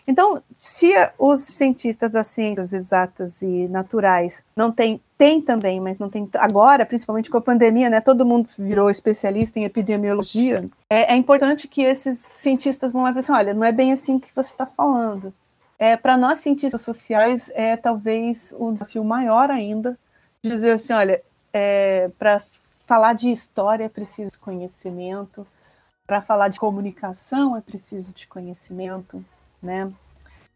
Então, 0.07 0.41
se 0.61 0.93
os 1.19 1.41
cientistas 1.41 2.09
das 2.09 2.27
ciências 2.27 2.71
exatas 2.71 3.41
e 3.41 3.67
naturais 3.67 4.45
não 4.55 4.71
têm, 4.71 5.01
tem 5.17 5.41
também, 5.41 5.81
mas 5.81 5.99
não 5.99 6.09
tem 6.09 6.29
agora, 6.35 6.85
principalmente 6.85 7.29
com 7.29 7.37
a 7.37 7.41
pandemia, 7.41 7.89
né? 7.89 7.99
Todo 7.99 8.25
mundo 8.25 8.47
virou 8.57 8.89
especialista 8.89 9.59
em 9.59 9.65
epidemiologia. 9.65 10.69
É, 10.89 11.13
é 11.13 11.15
importante 11.17 11.67
que 11.67 11.81
esses 11.81 12.19
cientistas 12.19 12.93
vão 12.93 13.03
lá 13.03 13.09
e 13.09 13.13
falem 13.13 13.19
assim, 13.19 13.33
olha, 13.33 13.53
não 13.53 13.65
é 13.65 13.71
bem 13.73 13.91
assim 13.91 14.17
que 14.17 14.33
você 14.33 14.51
está 14.51 14.65
falando. 14.65 15.33
É, 15.77 15.97
Para 15.97 16.15
nós 16.15 16.39
cientistas 16.39 16.81
sociais 16.81 17.51
é 17.53 17.75
talvez 17.75 18.55
um 18.57 18.73
desafio 18.73 19.03
maior 19.03 19.51
ainda 19.51 19.99
dizer 20.41 20.71
assim, 20.71 20.93
olha, 20.93 21.21
é, 21.51 22.09
para 22.17 22.41
falar 22.85 23.13
de 23.13 23.29
história 23.29 23.83
é 23.83 23.89
preciso 23.89 24.39
conhecimento, 24.39 25.45
para 26.05 26.21
falar 26.21 26.47
de 26.47 26.59
comunicação 26.59 27.57
é 27.57 27.61
preciso 27.61 28.13
de 28.13 28.25
conhecimento, 28.25 29.23
né? 29.61 29.91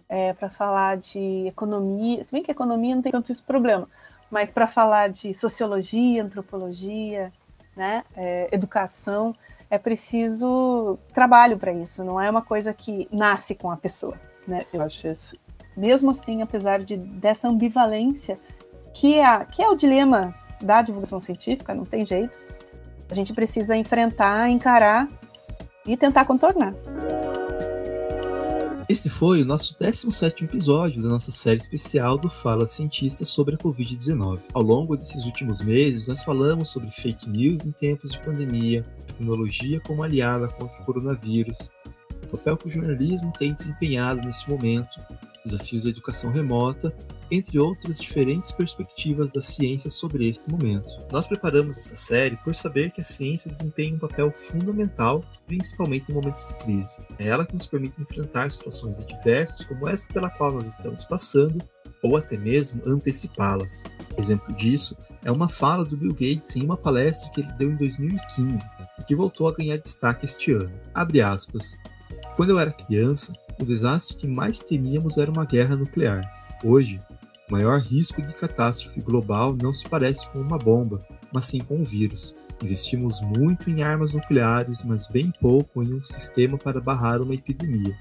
É, 0.07 0.33
para 0.33 0.49
falar 0.49 0.97
de 0.97 1.47
economia, 1.47 2.23
se 2.23 2.31
bem 2.31 2.43
que 2.43 2.51
economia 2.51 2.95
não 2.95 3.01
tem 3.01 3.11
tanto 3.11 3.31
esse 3.31 3.41
problema, 3.41 3.87
mas 4.29 4.51
para 4.51 4.67
falar 4.67 5.09
de 5.09 5.33
sociologia, 5.33 6.23
antropologia, 6.23 7.31
né, 7.75 8.03
é, 8.15 8.49
educação, 8.51 9.33
é 9.69 9.77
preciso 9.77 10.99
trabalho 11.13 11.57
para 11.57 11.71
isso, 11.71 12.03
não 12.03 12.19
é 12.19 12.29
uma 12.29 12.41
coisa 12.41 12.73
que 12.73 13.07
nasce 13.09 13.55
com 13.55 13.71
a 13.71 13.77
pessoa, 13.77 14.19
né? 14.45 14.65
Eu 14.73 14.81
acho 14.81 15.07
isso. 15.07 15.37
Mesmo 15.77 16.11
assim, 16.11 16.41
apesar 16.41 16.83
de 16.83 16.97
dessa 16.97 17.47
ambivalência, 17.47 18.37
que 18.93 19.19
é, 19.19 19.45
que 19.45 19.63
é 19.63 19.69
o 19.69 19.75
dilema 19.75 20.35
da 20.61 20.81
divulgação 20.81 21.19
científica, 21.19 21.73
não 21.73 21.85
tem 21.85 22.03
jeito. 22.03 22.37
A 23.09 23.15
gente 23.15 23.33
precisa 23.33 23.75
enfrentar, 23.75 24.49
encarar 24.49 25.07
e 25.85 25.95
tentar 25.95 26.25
contornar. 26.25 26.73
Este 28.91 29.09
foi 29.09 29.41
o 29.41 29.45
nosso 29.45 29.73
17 29.79 30.43
episódio 30.43 31.01
da 31.01 31.07
nossa 31.07 31.31
série 31.31 31.61
especial 31.61 32.17
do 32.17 32.29
Fala 32.29 32.65
Cientista 32.65 33.23
sobre 33.23 33.55
a 33.55 33.57
Covid-19. 33.57 34.41
Ao 34.53 34.61
longo 34.61 34.97
desses 34.97 35.23
últimos 35.23 35.61
meses, 35.61 36.09
nós 36.09 36.21
falamos 36.21 36.73
sobre 36.73 36.91
fake 36.91 37.29
news 37.29 37.65
em 37.65 37.71
tempos 37.71 38.11
de 38.11 38.19
pandemia, 38.19 38.85
tecnologia 39.07 39.79
como 39.79 40.03
aliada 40.03 40.49
contra 40.49 40.77
o 40.81 40.83
coronavírus, 40.83 41.71
o 42.21 42.27
papel 42.31 42.57
que 42.57 42.67
o 42.67 42.69
jornalismo 42.69 43.31
tem 43.31 43.53
desempenhado 43.53 44.27
nesse 44.27 44.49
momento, 44.49 44.99
desafios 45.45 45.85
da 45.85 45.89
educação 45.89 46.29
remota 46.29 46.93
entre 47.31 47.57
outras 47.57 47.97
diferentes 47.97 48.51
perspectivas 48.51 49.31
da 49.31 49.41
ciência 49.41 49.89
sobre 49.89 50.27
este 50.27 50.49
momento. 50.49 50.91
Nós 51.11 51.25
preparamos 51.25 51.77
essa 51.77 51.95
série 51.95 52.35
por 52.37 52.53
saber 52.53 52.91
que 52.91 52.99
a 52.99 53.03
ciência 53.03 53.49
desempenha 53.49 53.95
um 53.95 53.99
papel 53.99 54.31
fundamental, 54.31 55.23
principalmente 55.47 56.11
em 56.11 56.15
momentos 56.15 56.45
de 56.45 56.53
crise. 56.55 57.01
É 57.17 57.27
ela 57.27 57.45
que 57.45 57.53
nos 57.53 57.65
permite 57.65 58.01
enfrentar 58.01 58.51
situações 58.51 58.99
adversas 58.99 59.63
como 59.63 59.87
essa 59.87 60.11
pela 60.11 60.29
qual 60.29 60.51
nós 60.51 60.67
estamos 60.67 61.05
passando, 61.05 61.63
ou 62.03 62.17
até 62.17 62.37
mesmo 62.37 62.81
antecipá-las. 62.85 63.85
Exemplo 64.17 64.53
disso 64.55 64.97
é 65.23 65.31
uma 65.31 65.47
fala 65.47 65.85
do 65.85 65.95
Bill 65.95 66.13
Gates 66.13 66.55
em 66.55 66.63
uma 66.63 66.75
palestra 66.75 67.29
que 67.29 67.41
ele 67.41 67.51
deu 67.53 67.71
em 67.71 67.75
2015, 67.75 68.69
que 69.07 69.15
voltou 69.15 69.47
a 69.47 69.53
ganhar 69.53 69.77
destaque 69.77 70.25
este 70.25 70.51
ano. 70.51 70.71
Abre 70.93 71.21
aspas. 71.21 71.77
Quando 72.35 72.49
eu 72.49 72.59
era 72.59 72.71
criança, 72.71 73.31
o 73.59 73.65
desastre 73.65 74.17
que 74.17 74.27
mais 74.27 74.59
temíamos 74.59 75.17
era 75.17 75.31
uma 75.31 75.45
guerra 75.45 75.75
nuclear. 75.75 76.21
Hoje, 76.63 76.99
o 77.51 77.53
maior 77.53 77.81
risco 77.81 78.21
de 78.21 78.33
catástrofe 78.33 79.01
global 79.01 79.53
não 79.61 79.73
se 79.73 79.83
parece 79.89 80.25
com 80.29 80.39
uma 80.39 80.57
bomba, 80.57 81.05
mas 81.33 81.43
sim 81.43 81.59
com 81.59 81.79
um 81.79 81.83
vírus. 81.83 82.33
Investimos 82.63 83.19
muito 83.19 83.69
em 83.69 83.83
armas 83.83 84.13
nucleares, 84.13 84.85
mas 84.85 85.05
bem 85.05 85.33
pouco 85.41 85.83
em 85.83 85.93
um 85.93 86.01
sistema 86.01 86.57
para 86.57 86.79
barrar 86.79 87.21
uma 87.21 87.33
epidemia. 87.33 87.93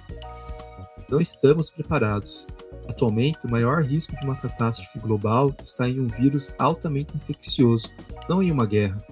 Não 1.09 1.21
estamos 1.21 1.69
preparados. 1.69 2.47
Atualmente, 2.89 3.45
o 3.45 3.51
maior 3.51 3.83
risco 3.83 4.15
de 4.21 4.25
uma 4.25 4.37
catástrofe 4.37 5.01
global 5.01 5.53
está 5.65 5.89
em 5.89 5.99
um 5.99 6.07
vírus 6.07 6.55
altamente 6.57 7.17
infeccioso, 7.17 7.91
não 8.29 8.41
em 8.41 8.53
uma 8.53 8.67
guerra. 8.67 9.05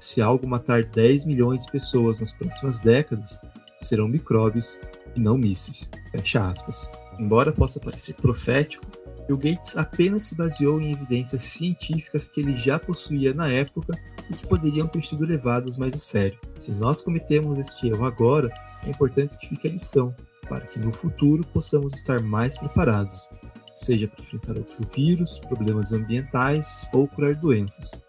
Se 0.00 0.22
algo 0.22 0.46
matar 0.46 0.82
10 0.82 1.26
milhões 1.26 1.66
de 1.66 1.72
pessoas 1.72 2.20
nas 2.20 2.32
próximas 2.32 2.78
décadas, 2.78 3.38
serão 3.78 4.08
micróbios 4.08 4.78
e 5.14 5.20
não 5.20 5.36
mísseis. 5.36 5.90
Fecha 6.10 6.42
aspas. 6.42 6.88
Embora 7.18 7.52
possa 7.52 7.78
parecer 7.78 8.14
profético, 8.14 9.03
Bill 9.26 9.38
Gates 9.38 9.76
apenas 9.76 10.24
se 10.24 10.36
baseou 10.36 10.80
em 10.80 10.92
evidências 10.92 11.42
científicas 11.42 12.28
que 12.28 12.40
ele 12.40 12.56
já 12.56 12.78
possuía 12.78 13.32
na 13.32 13.48
época 13.48 13.98
e 14.30 14.34
que 14.34 14.46
poderiam 14.46 14.86
ter 14.86 15.02
sido 15.02 15.24
levadas 15.24 15.76
mais 15.76 15.94
a 15.94 15.98
sério. 15.98 16.38
Se 16.58 16.72
nós 16.72 17.00
cometemos 17.00 17.58
este 17.58 17.88
erro 17.88 18.04
agora, 18.04 18.52
é 18.84 18.90
importante 18.90 19.36
que 19.38 19.48
fique 19.48 19.66
a 19.66 19.70
lição, 19.70 20.14
para 20.48 20.66
que 20.66 20.78
no 20.78 20.92
futuro 20.92 21.44
possamos 21.52 21.94
estar 21.94 22.20
mais 22.22 22.58
preparados, 22.58 23.30
seja 23.72 24.06
para 24.08 24.22
enfrentar 24.22 24.56
outro 24.56 24.88
vírus, 24.94 25.38
problemas 25.40 25.92
ambientais 25.92 26.86
ou 26.92 27.08
curar 27.08 27.34
doenças. 27.34 28.00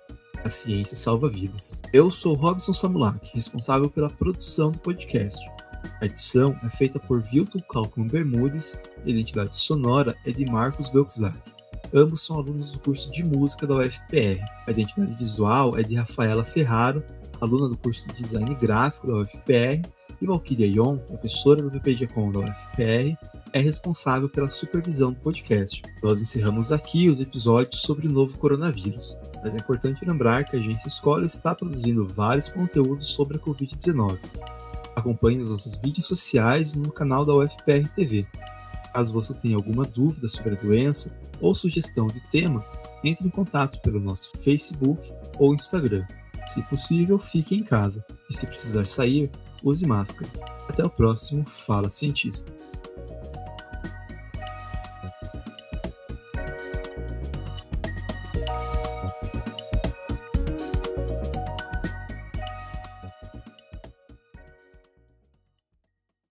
A 0.43 0.49
ciência 0.49 0.95
salva 0.95 1.27
vidas. 1.27 1.81
Eu 1.91 2.11
sou 2.11 2.35
Robson 2.35 2.71
Samulak, 2.71 3.31
responsável 3.33 3.89
pela 3.89 4.09
produção 4.09 4.71
do 4.71 4.79
podcast. 4.79 5.39
A 6.01 6.05
edição 6.05 6.57
é 6.63 6.69
feita 6.69 6.99
por 6.99 7.21
Vilton 7.21 7.59
Calcum 7.71 8.07
Bermudes 8.07 8.79
e 9.05 9.09
a 9.09 9.13
identidade 9.13 9.55
sonora 9.55 10.15
é 10.25 10.31
de 10.31 10.45
Marcos 10.51 10.89
Belkzak. 10.89 11.37
Ambos 11.93 12.23
são 12.23 12.37
alunos 12.37 12.71
do 12.71 12.79
curso 12.79 13.11
de 13.11 13.23
música 13.23 13.65
da 13.65 13.75
UFPR. 13.75 14.43
A 14.67 14.71
identidade 14.71 15.15
visual 15.15 15.77
é 15.77 15.83
de 15.83 15.95
Rafaela 15.95 16.43
Ferraro, 16.43 17.03
aluna 17.39 17.69
do 17.69 17.77
curso 17.77 18.07
de 18.07 18.23
design 18.23 18.53
gráfico 18.55 19.07
da 19.07 19.19
UFPR, 19.19 19.81
e 20.21 20.25
Valkyria 20.25 20.67
Ion, 20.67 20.97
professora 20.97 21.61
do 21.61 21.69
BPGcom 21.69 22.31
da 22.31 22.39
UFPR, 22.39 23.17
é 23.53 23.59
responsável 23.59 24.27
pela 24.27 24.49
supervisão 24.49 25.13
do 25.13 25.19
podcast. 25.19 25.81
Nós 26.03 26.21
encerramos 26.21 26.71
aqui 26.71 27.07
os 27.07 27.21
episódios 27.21 27.81
sobre 27.81 28.07
o 28.07 28.11
novo 28.11 28.37
coronavírus, 28.37 29.17
mas 29.43 29.53
é 29.53 29.57
importante 29.57 30.03
lembrar 30.03 30.43
que 30.43 30.55
a 30.55 30.59
agência 30.59 30.87
Escola 30.87 31.23
está 31.23 31.53
produzindo 31.53 32.05
vários 32.05 32.49
conteúdos 32.49 33.07
sobre 33.07 33.37
a 33.37 33.39
Covid-19. 33.39 34.17
Acompanhe 34.95 35.39
nas 35.39 35.49
nossas 35.49 35.77
mídias 35.77 36.05
sociais 36.05 36.75
no 36.75 36.91
canal 36.91 37.25
da 37.25 37.35
UFPR 37.35 37.87
TV. 37.95 38.25
Caso 38.93 39.13
você 39.13 39.33
tenha 39.33 39.55
alguma 39.55 39.83
dúvida 39.83 40.27
sobre 40.27 40.55
a 40.55 40.57
doença 40.57 41.17
ou 41.41 41.53
sugestão 41.53 42.07
de 42.07 42.21
tema, 42.29 42.65
entre 43.03 43.27
em 43.27 43.29
contato 43.29 43.81
pelo 43.81 43.99
nosso 43.99 44.31
Facebook 44.37 45.11
ou 45.37 45.53
Instagram. 45.53 46.05
Se 46.47 46.61
possível, 46.63 47.19
fique 47.19 47.55
em 47.55 47.63
casa 47.63 48.05
e 48.29 48.33
se 48.33 48.47
precisar 48.47 48.85
sair, 48.85 49.29
use 49.63 49.85
máscara. 49.85 50.31
Até 50.69 50.83
o 50.83 50.89
próximo 50.89 51.45
Fala 51.45 51.89
Cientista. 51.89 52.51